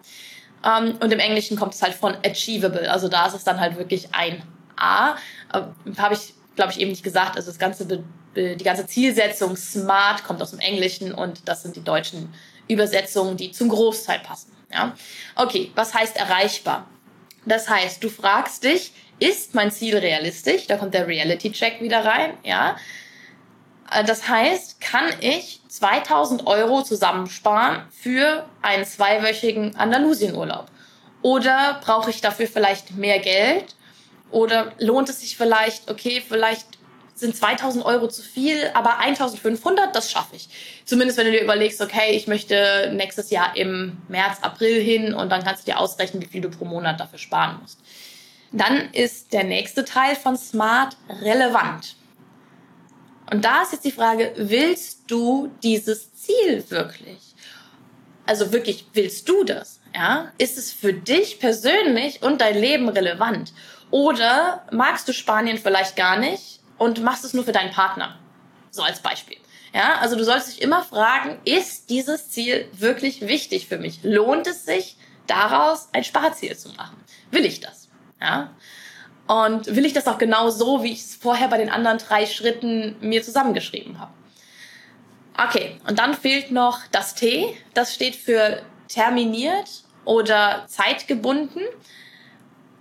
Ähm, 0.64 0.98
und 1.00 1.12
im 1.12 1.20
Englischen 1.20 1.58
kommt 1.58 1.74
es 1.74 1.82
halt 1.82 1.94
von 1.94 2.16
achievable. 2.26 2.92
Also 2.92 3.08
da 3.08 3.28
ist 3.28 3.34
es 3.34 3.44
dann 3.44 3.60
halt 3.60 3.78
wirklich 3.78 4.14
ein 4.14 4.44
A. 4.76 5.16
Äh, 5.54 5.62
Habe 5.98 6.16
ich, 6.16 6.34
glaube 6.58 6.74
ich, 6.74 6.80
eben 6.82 6.92
nicht 6.92 7.04
gesagt. 7.04 7.38
Also 7.38 7.50
das 7.50 7.60
ganze, 7.60 8.04
die 8.36 8.64
ganze 8.64 8.86
Zielsetzung 8.86 9.56
smart 9.56 10.26
kommt 10.26 10.42
aus 10.42 10.52
dem 10.52 10.60
Englischen 10.60 11.14
und 11.14 11.48
das 11.48 11.64
sind 11.64 11.78
die 11.78 11.84
deutschen 11.84 12.34
Übersetzungen, 12.68 13.38
die 13.38 13.52
zum 13.52 13.70
Großteil 13.70 14.20
passen. 14.20 14.52
Ja? 14.70 14.94
Okay, 15.36 15.72
was 15.76 15.94
heißt 15.94 16.18
erreichbar? 16.18 16.86
Das 17.46 17.70
heißt, 17.70 18.04
du 18.04 18.10
fragst 18.10 18.66
dich, 18.66 18.92
ist 19.20 19.56
mein 19.56 19.72
Ziel 19.72 19.98
realistisch? 19.98 20.68
Da 20.68 20.76
kommt 20.76 20.94
der 20.94 21.08
Reality-Check 21.08 21.82
wieder 21.82 22.04
rein. 22.04 22.34
Ja? 22.44 22.76
Äh, 23.92 24.04
das 24.04 24.28
heißt, 24.28 24.82
kann 24.82 25.06
ich 25.22 25.62
2000 25.70 26.46
Euro 26.46 26.84
zusammensparen 26.84 27.84
für 27.90 28.46
einen 28.62 28.86
zweiwöchigen 28.86 29.76
Andalusienurlaub? 29.76 30.66
Oder 31.22 31.80
brauche 31.84 32.10
ich 32.10 32.22
dafür 32.22 32.48
vielleicht 32.48 32.96
mehr 32.96 33.20
Geld? 33.20 33.77
Oder 34.32 34.74
lohnt 34.80 35.10
es 35.10 35.22
sich 35.22 35.38
vielleicht, 35.38 35.90
okay, 35.90 36.22
vielleicht 36.28 36.68
sind 37.16 37.36
2000 37.36 37.84
Euro 37.84 38.08
zu 38.08 38.22
viel, 38.22 38.70
aber 38.74 39.00
1500, 39.00 39.96
das 39.96 40.12
schaffe 40.12 40.36
ich. 40.36 40.50
Zumindest 40.86 41.18
wenn 41.18 41.26
du 41.26 41.32
dir 41.32 41.42
überlegst, 41.42 41.82
okay, 41.82 42.12
ich 42.12 42.28
möchte 42.28 42.92
nächstes 42.94 43.32
Jahr 43.32 43.56
im 43.56 43.98
März, 44.08 44.38
April 44.42 44.82
hin 44.82 45.14
und 45.14 45.30
dann 45.30 45.44
kannst 45.44 45.68
du 45.68 45.72
dir 45.72 45.80
ausrechnen, 45.80 46.22
wie 46.22 46.28
viel 46.28 46.42
du 46.42 46.50
pro 46.50 46.66
Monat 46.66 47.00
dafür 47.00 47.18
sparen 47.18 47.60
musst. 47.62 47.80
Dann 48.52 48.92
ist 48.94 49.34
der 49.34 49.44
nächste 49.44 49.84
Teil 49.84 50.16
von 50.16 50.38
Smart 50.38 50.96
relevant. 51.22 51.96
Und 53.32 53.44
da 53.44 53.64
ist 53.64 53.74
jetzt 53.74 53.86
die 53.86 53.92
Frage, 53.92 54.34
willst 54.38 55.02
du 55.08 55.52
dieses 55.64 56.14
Ziel 56.14 56.64
wirklich? 56.70 57.18
Also 58.26 58.52
wirklich, 58.52 58.86
willst 58.94 59.28
du 59.28 59.44
das? 59.44 59.80
Ja? 59.94 60.32
Ist 60.38 60.58
es 60.58 60.72
für 60.72 60.94
dich 60.94 61.40
persönlich 61.40 62.22
und 62.22 62.42
dein 62.42 62.58
Leben 62.58 62.90
relevant? 62.90 63.54
Oder 63.92 64.66
magst 64.72 65.08
du 65.08 65.14
Spanien 65.14 65.58
vielleicht 65.58 65.96
gar 65.96 66.18
nicht 66.18 66.60
und 66.78 67.02
machst 67.04 67.24
es 67.24 67.34
nur 67.34 67.44
für 67.44 67.52
deinen 67.52 67.72
Partner. 67.72 68.18
So 68.70 68.82
als 68.82 69.00
Beispiel. 69.00 69.38
Ja, 69.74 69.98
also 70.00 70.16
du 70.16 70.24
solltest 70.24 70.54
dich 70.54 70.62
immer 70.62 70.84
fragen, 70.84 71.40
ist 71.46 71.90
dieses 71.90 72.30
Ziel 72.30 72.68
wirklich 72.74 73.22
wichtig 73.22 73.68
für 73.68 73.78
mich? 73.78 74.00
Lohnt 74.04 74.48
es 74.48 74.66
sich, 74.66 74.98
daraus 75.28 75.90
ein 75.94 76.04
Sparziel 76.04 76.56
zu 76.58 76.70
machen? 76.70 76.98
Will 77.32 77.46
ich 77.46 77.60
das? 77.60 77.90
Ja. 78.22 78.56
Und 79.28 79.68
will 79.76 79.86
ich 79.86 79.94
das 79.94 80.08
auch 80.08 80.18
genau 80.18 80.50
so, 80.50 80.84
wie 80.84 80.94
ich 80.94 81.02
es 81.02 81.16
vorher 81.16 81.50
bei 81.50 81.58
den 81.58 81.70
anderen 81.70 81.98
drei 81.98 82.26
Schritten 82.26 82.96
mir 83.02 83.22
zusammengeschrieben 83.24 84.00
habe? 84.00 84.14
Okay, 85.38 85.80
und 85.88 86.00
dann 86.00 86.14
fehlt 86.14 86.52
noch 86.52 86.80
das 86.92 87.14
T. 87.14 87.56
Das 87.74 87.94
steht 87.94 88.16
für 88.16 88.62
terminiert 88.88 89.84
oder 90.06 90.64
zeitgebunden. 90.68 91.62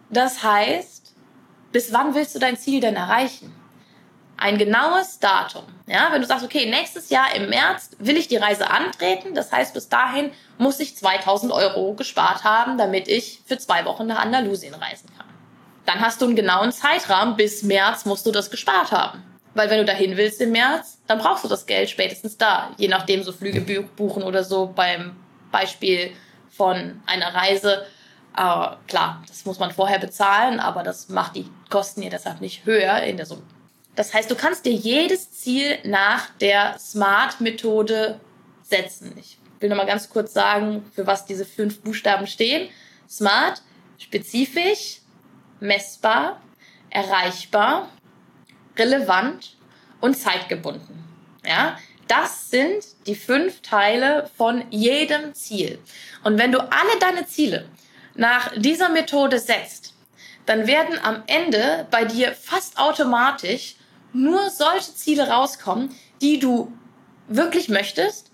Das 0.09 0.43
heißt, 0.43 0.96
bis 1.77 1.93
wann 1.93 2.15
willst 2.15 2.35
du 2.35 2.39
dein 2.39 2.57
Ziel 2.57 2.81
denn 2.81 2.97
erreichen? 2.97 3.53
ein 4.39 4.57
genaues 4.57 5.19
Datum. 5.19 5.65
Ja, 5.87 6.09
wenn 6.11 6.23
du 6.23 6.27
sagst, 6.27 6.43
okay, 6.43 6.65
nächstes 6.65 7.11
Jahr 7.11 7.35
im 7.35 7.51
März 7.51 7.91
will 7.99 8.17
ich 8.17 8.29
die 8.29 8.37
Reise 8.37 8.71
antreten, 8.71 9.35
das 9.35 9.53
heißt, 9.53 9.75
bis 9.75 9.91
dahin 9.91 10.31
muss 10.57 10.81
ich 10.81 10.97
2000 10.97 11.53
Euro 11.53 11.93
gespart 11.93 12.45
haben, 12.45 12.79
damit 12.79 13.09
ich 13.09 13.41
für 13.45 13.59
zwei 13.59 13.85
Wochen 13.85 14.07
nach 14.07 14.19
Andalusien 14.19 14.75
reisen 14.75 15.11
kann. 15.17 15.27
Dann 15.85 16.01
hast 16.01 16.23
du 16.23 16.27
einen 16.27 16.37
genauen 16.37 16.73
Zeitrahmen, 16.73 17.37
bis 17.37 17.63
März 17.63 18.07
musst 18.07 18.25
du 18.25 18.33
das 18.33 18.51
gespart 18.51 18.91
haben. 18.91 19.23
Weil 19.53 19.69
wenn 19.69 19.79
du 19.79 19.85
dahin 19.85 20.17
willst 20.17 20.41
im 20.41 20.53
März, 20.53 20.99
dann 21.07 21.19
brauchst 21.19 21.45
du 21.45 21.49
das 21.49 21.67
Geld 21.67 21.91
spätestens 21.91 22.39
da. 22.39 22.71
Je 22.79 22.89
nachdem, 22.89 23.23
so 23.23 23.33
Flüge 23.33 23.61
buchen 23.61 24.23
oder 24.23 24.45
so 24.45 24.73
beim 24.75 25.17
Beispiel 25.53 26.11
von 26.51 27.03
einer 27.07 27.35
Reise. 27.35 27.85
Aber 28.37 28.79
klar, 28.87 29.23
das 29.27 29.47
muss 29.47 29.59
man 29.59 29.73
vorher 29.73 29.99
bezahlen, 29.99 30.61
aber 30.61 30.83
das 30.83 31.09
macht 31.09 31.37
die 31.37 31.49
Kosten 31.71 32.03
hier 32.03 32.11
deshalb 32.11 32.43
nicht 32.43 32.67
höher 32.67 33.03
in 33.03 33.17
der 33.17 33.25
Summe. 33.25 33.43
Das 33.95 34.13
heißt, 34.13 34.31
du 34.31 34.35
kannst 34.35 34.67
dir 34.67 34.75
jedes 34.75 35.33
Ziel 35.33 35.79
nach 35.85 36.29
der 36.39 36.79
SMART-Methode 36.79 38.21
setzen. 38.63 39.17
Ich 39.19 39.39
will 39.59 39.71
noch 39.71 39.77
mal 39.79 39.87
ganz 39.87 40.11
kurz 40.11 40.35
sagen, 40.35 40.85
für 40.95 41.07
was 41.07 41.25
diese 41.25 41.47
fünf 41.47 41.81
Buchstaben 41.81 42.27
stehen. 42.27 42.69
SMART, 43.09 43.63
spezifisch, 43.97 45.01
messbar, 45.61 46.43
erreichbar, 46.91 47.89
relevant 48.77 49.57
und 50.03 50.15
zeitgebunden. 50.15 51.05
Ja, 51.43 51.79
das 52.07 52.51
sind 52.51 52.85
die 53.07 53.15
fünf 53.15 53.63
Teile 53.63 54.31
von 54.37 54.63
jedem 54.71 55.33
Ziel. 55.33 55.79
Und 56.23 56.37
wenn 56.37 56.53
du 56.53 56.61
alle 56.61 56.99
deine 57.01 57.27
Ziele 57.27 57.67
nach 58.17 58.53
dieser 58.57 58.89
Methode 58.89 59.39
setzt, 59.39 59.95
dann 60.47 60.67
werden 60.67 60.99
am 61.03 61.23
Ende 61.27 61.87
bei 61.91 62.05
dir 62.05 62.33
fast 62.33 62.79
automatisch 62.79 63.77
nur 64.13 64.51
solche 64.51 64.95
Ziele 64.95 65.29
rauskommen, 65.29 65.95
die 66.21 66.39
du 66.39 66.73
wirklich 67.29 67.69
möchtest, 67.69 68.31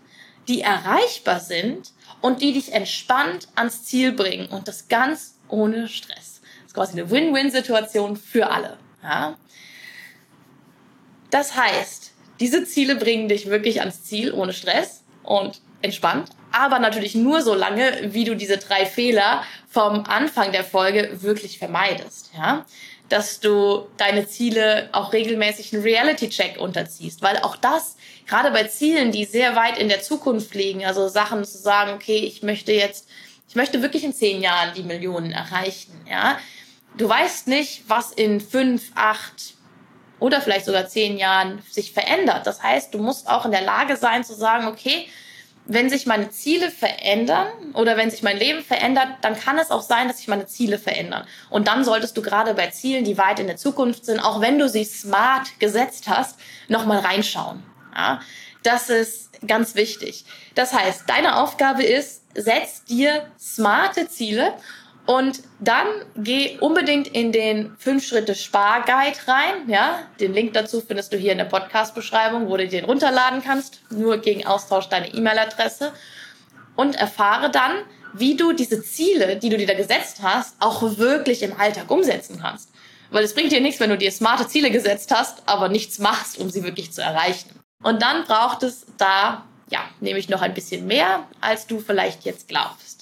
die 0.48 0.60
erreichbar 0.60 1.40
sind 1.40 1.92
und 2.20 2.42
die 2.42 2.52
dich 2.52 2.72
entspannt 2.72 3.48
ans 3.54 3.84
Ziel 3.84 4.12
bringen 4.12 4.46
und 4.46 4.68
das 4.68 4.88
ganz 4.88 5.38
ohne 5.48 5.88
Stress. 5.88 6.40
Das 6.42 6.66
ist 6.66 6.74
quasi 6.74 6.92
eine 6.92 7.10
Win-Win-Situation 7.10 8.16
für 8.16 8.50
alle. 8.50 8.78
Ja? 9.02 9.36
Das 11.30 11.56
heißt, 11.56 12.12
diese 12.40 12.64
Ziele 12.64 12.96
bringen 12.96 13.28
dich 13.28 13.46
wirklich 13.46 13.80
ans 13.80 14.04
Ziel 14.04 14.32
ohne 14.32 14.52
Stress 14.52 15.02
und 15.22 15.60
entspannt, 15.80 16.30
aber 16.52 16.78
natürlich 16.78 17.14
nur 17.14 17.42
so 17.42 17.54
lange, 17.54 18.12
wie 18.12 18.24
du 18.24 18.36
diese 18.36 18.58
drei 18.58 18.86
Fehler 18.86 19.42
vom 19.68 20.04
Anfang 20.04 20.52
der 20.52 20.64
Folge 20.64 21.22
wirklich 21.22 21.58
vermeidest. 21.58 22.30
Ja? 22.36 22.64
dass 23.12 23.40
du 23.40 23.88
deine 23.98 24.26
Ziele 24.26 24.88
auch 24.92 25.12
regelmäßig 25.12 25.74
einen 25.74 25.82
Reality-Check 25.82 26.58
unterziehst, 26.58 27.20
weil 27.20 27.36
auch 27.38 27.56
das, 27.56 27.96
gerade 28.26 28.50
bei 28.50 28.64
Zielen, 28.64 29.12
die 29.12 29.26
sehr 29.26 29.54
weit 29.54 29.76
in 29.76 29.90
der 29.90 30.00
Zukunft 30.00 30.54
liegen, 30.54 30.86
also 30.86 31.08
Sachen 31.08 31.44
zu 31.44 31.58
sagen, 31.58 31.92
okay, 31.92 32.20
ich 32.20 32.42
möchte 32.42 32.72
jetzt, 32.72 33.06
ich 33.50 33.54
möchte 33.54 33.82
wirklich 33.82 34.04
in 34.04 34.14
zehn 34.14 34.40
Jahren 34.40 34.72
die 34.74 34.82
Millionen 34.82 35.30
erreichen, 35.30 35.92
ja. 36.08 36.38
Du 36.96 37.06
weißt 37.06 37.48
nicht, 37.48 37.84
was 37.86 38.12
in 38.12 38.40
fünf, 38.40 38.92
acht 38.94 39.54
oder 40.18 40.40
vielleicht 40.40 40.64
sogar 40.64 40.88
zehn 40.88 41.18
Jahren 41.18 41.62
sich 41.70 41.92
verändert. 41.92 42.46
Das 42.46 42.62
heißt, 42.62 42.94
du 42.94 42.98
musst 42.98 43.28
auch 43.28 43.44
in 43.44 43.50
der 43.50 43.62
Lage 43.62 43.96
sein 43.96 44.24
zu 44.24 44.34
sagen, 44.34 44.66
okay, 44.66 45.06
wenn 45.72 45.88
sich 45.88 46.06
meine 46.06 46.30
Ziele 46.30 46.70
verändern 46.70 47.48
oder 47.74 47.96
wenn 47.96 48.10
sich 48.10 48.22
mein 48.22 48.36
Leben 48.36 48.62
verändert, 48.62 49.08
dann 49.22 49.38
kann 49.38 49.58
es 49.58 49.70
auch 49.70 49.82
sein, 49.82 50.08
dass 50.08 50.18
sich 50.18 50.28
meine 50.28 50.46
Ziele 50.46 50.78
verändern. 50.78 51.26
Und 51.50 51.68
dann 51.68 51.84
solltest 51.84 52.16
du 52.16 52.22
gerade 52.22 52.54
bei 52.54 52.68
Zielen, 52.68 53.04
die 53.04 53.18
weit 53.18 53.40
in 53.40 53.46
der 53.46 53.56
Zukunft 53.56 54.04
sind, 54.04 54.20
auch 54.20 54.40
wenn 54.40 54.58
du 54.58 54.68
sie 54.68 54.84
smart 54.84 55.58
gesetzt 55.60 56.08
hast, 56.08 56.38
nochmal 56.68 56.98
reinschauen. 56.98 57.62
Ja, 57.94 58.20
das 58.62 58.90
ist 58.90 59.30
ganz 59.46 59.74
wichtig. 59.74 60.24
Das 60.54 60.72
heißt, 60.72 61.04
deine 61.08 61.36
Aufgabe 61.36 61.82
ist, 61.82 62.22
setz 62.34 62.84
dir 62.84 63.26
smarte 63.38 64.08
Ziele 64.08 64.54
und 65.06 65.42
dann 65.58 65.86
geh 66.16 66.58
unbedingt 66.58 67.08
in 67.08 67.32
den 67.32 67.76
5-Schritte-Spar-Guide 67.76 69.18
rein. 69.26 69.68
Ja, 69.68 70.00
den 70.20 70.32
Link 70.32 70.52
dazu 70.52 70.80
findest 70.80 71.12
du 71.12 71.16
hier 71.16 71.32
in 71.32 71.38
der 71.38 71.44
Podcast-Beschreibung, 71.46 72.48
wo 72.48 72.56
du 72.56 72.68
den 72.68 72.84
runterladen 72.84 73.42
kannst. 73.42 73.80
Nur 73.90 74.18
gegen 74.18 74.46
Austausch 74.46 74.88
deine 74.88 75.12
E-Mail-Adresse. 75.12 75.92
und 76.76 76.96
erfahre 76.96 77.50
dann, 77.50 77.82
wie 78.14 78.36
du 78.36 78.52
diese 78.52 78.82
Ziele, 78.82 79.36
die 79.36 79.48
du 79.48 79.56
dir 79.56 79.66
da 79.66 79.74
gesetzt 79.74 80.20
hast, 80.22 80.56
auch 80.60 80.82
wirklich 80.98 81.42
im 81.42 81.58
Alltag 81.58 81.90
umsetzen 81.90 82.38
kannst. 82.40 82.70
Weil 83.10 83.24
es 83.24 83.34
bringt 83.34 83.52
dir 83.52 83.60
nichts, 83.60 83.80
wenn 83.80 83.90
du 83.90 83.98
dir 83.98 84.10
smarte 84.10 84.48
Ziele 84.48 84.70
gesetzt 84.70 85.10
hast, 85.14 85.42
aber 85.46 85.68
nichts 85.68 85.98
machst, 85.98 86.38
um 86.38 86.48
sie 86.50 86.62
wirklich 86.62 86.92
zu 86.92 87.02
erreichen. 87.02 87.50
Und 87.82 88.00
dann 88.00 88.24
braucht 88.24 88.62
es 88.62 88.86
da, 88.96 89.44
ja, 89.70 89.80
nämlich 90.00 90.28
noch 90.28 90.40
ein 90.40 90.54
bisschen 90.54 90.86
mehr, 90.86 91.26
als 91.40 91.66
du 91.66 91.80
vielleicht 91.80 92.24
jetzt 92.24 92.48
glaubst. 92.48 93.01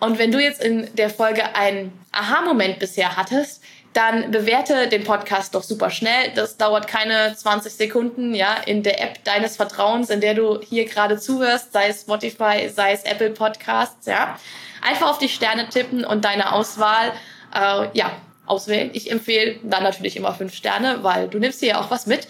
Und 0.00 0.18
wenn 0.18 0.32
du 0.32 0.38
jetzt 0.38 0.62
in 0.62 0.88
der 0.94 1.10
Folge 1.10 1.54
einen 1.54 1.92
Aha-Moment 2.12 2.78
bisher 2.78 3.16
hattest, 3.16 3.62
dann 3.94 4.32
bewerte 4.32 4.88
den 4.88 5.04
Podcast 5.04 5.54
doch 5.54 5.62
super 5.62 5.88
schnell. 5.88 6.32
Das 6.34 6.56
dauert 6.56 6.88
keine 6.88 7.34
20 7.34 7.72
Sekunden, 7.72 8.34
ja, 8.34 8.54
in 8.66 8.82
der 8.82 9.00
App 9.00 9.22
deines 9.24 9.56
Vertrauens, 9.56 10.10
in 10.10 10.20
der 10.20 10.34
du 10.34 10.60
hier 10.60 10.84
gerade 10.84 11.16
zuhörst, 11.16 11.72
sei 11.72 11.88
es 11.88 12.02
Spotify, 12.02 12.68
sei 12.68 12.92
es 12.92 13.04
Apple 13.04 13.30
Podcasts, 13.30 14.06
ja. 14.06 14.36
Einfach 14.82 15.10
auf 15.10 15.18
die 15.18 15.28
Sterne 15.28 15.68
tippen 15.68 16.04
und 16.04 16.24
deine 16.24 16.52
Auswahl, 16.52 17.12
äh, 17.54 17.86
ja, 17.96 18.16
auswählen. 18.46 18.90
Ich 18.92 19.10
empfehle 19.10 19.60
dann 19.62 19.84
natürlich 19.84 20.16
immer 20.16 20.34
fünf 20.34 20.54
Sterne, 20.54 20.98
weil 21.02 21.28
du 21.28 21.38
nimmst 21.38 21.60
hier 21.60 21.70
ja 21.70 21.80
auch 21.80 21.90
was 21.90 22.06
mit. 22.06 22.28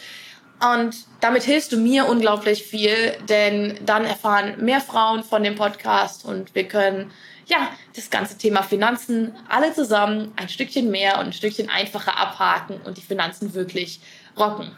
Und 0.61 0.95
damit 1.21 1.43
hilfst 1.43 1.73
du 1.73 1.79
mir 1.79 2.07
unglaublich 2.07 2.63
viel, 2.63 3.17
denn 3.29 3.79
dann 3.85 4.05
erfahren 4.05 4.55
mehr 4.59 4.81
Frauen 4.81 5.25
von 5.25 5.43
dem 5.43 5.57
Podcast 5.57 6.25
und 6.25 6.55
wir 6.55 6.69
können 6.69 7.11
ja 7.47 7.71
das 7.95 8.11
ganze 8.11 8.39
Thema 8.39 8.63
Finanzen 8.63 9.35
alle 9.49 9.73
zusammen 9.73 10.33
ein 10.37 10.49
Stückchen 10.49 10.91
mehr 10.91 11.19
und 11.19 11.27
ein 11.27 11.33
Stückchen 11.33 11.69
einfacher 11.69 12.19
abhaken 12.19 12.81
und 12.85 12.97
die 12.97 13.03
Finanzen 13.03 13.55
wirklich 13.55 14.01
rocken. 14.37 14.71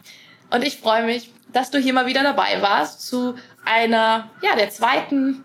Und 0.49 0.63
ich 0.63 0.77
freue 0.77 1.05
mich, 1.05 1.31
dass 1.51 1.71
du 1.71 1.77
hier 1.77 1.93
mal 1.93 2.05
wieder 2.05 2.23
dabei 2.23 2.61
warst 2.61 3.05
zu 3.05 3.35
einer, 3.65 4.29
ja, 4.41 4.55
der 4.55 4.69
zweiten 4.69 5.43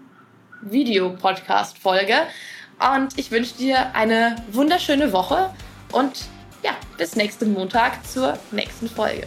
Videopodcast-Folge. 0.62 2.14
Und 2.94 3.18
ich 3.18 3.30
wünsche 3.30 3.54
dir 3.54 3.94
eine 3.94 4.37
wunderschöne 4.50 5.12
Woche 5.12 5.50
und 5.92 6.24
ja, 6.62 6.72
bis 6.96 7.16
nächsten 7.16 7.52
Montag 7.52 8.04
zur 8.06 8.38
nächsten 8.50 8.88
Folge. 8.88 9.26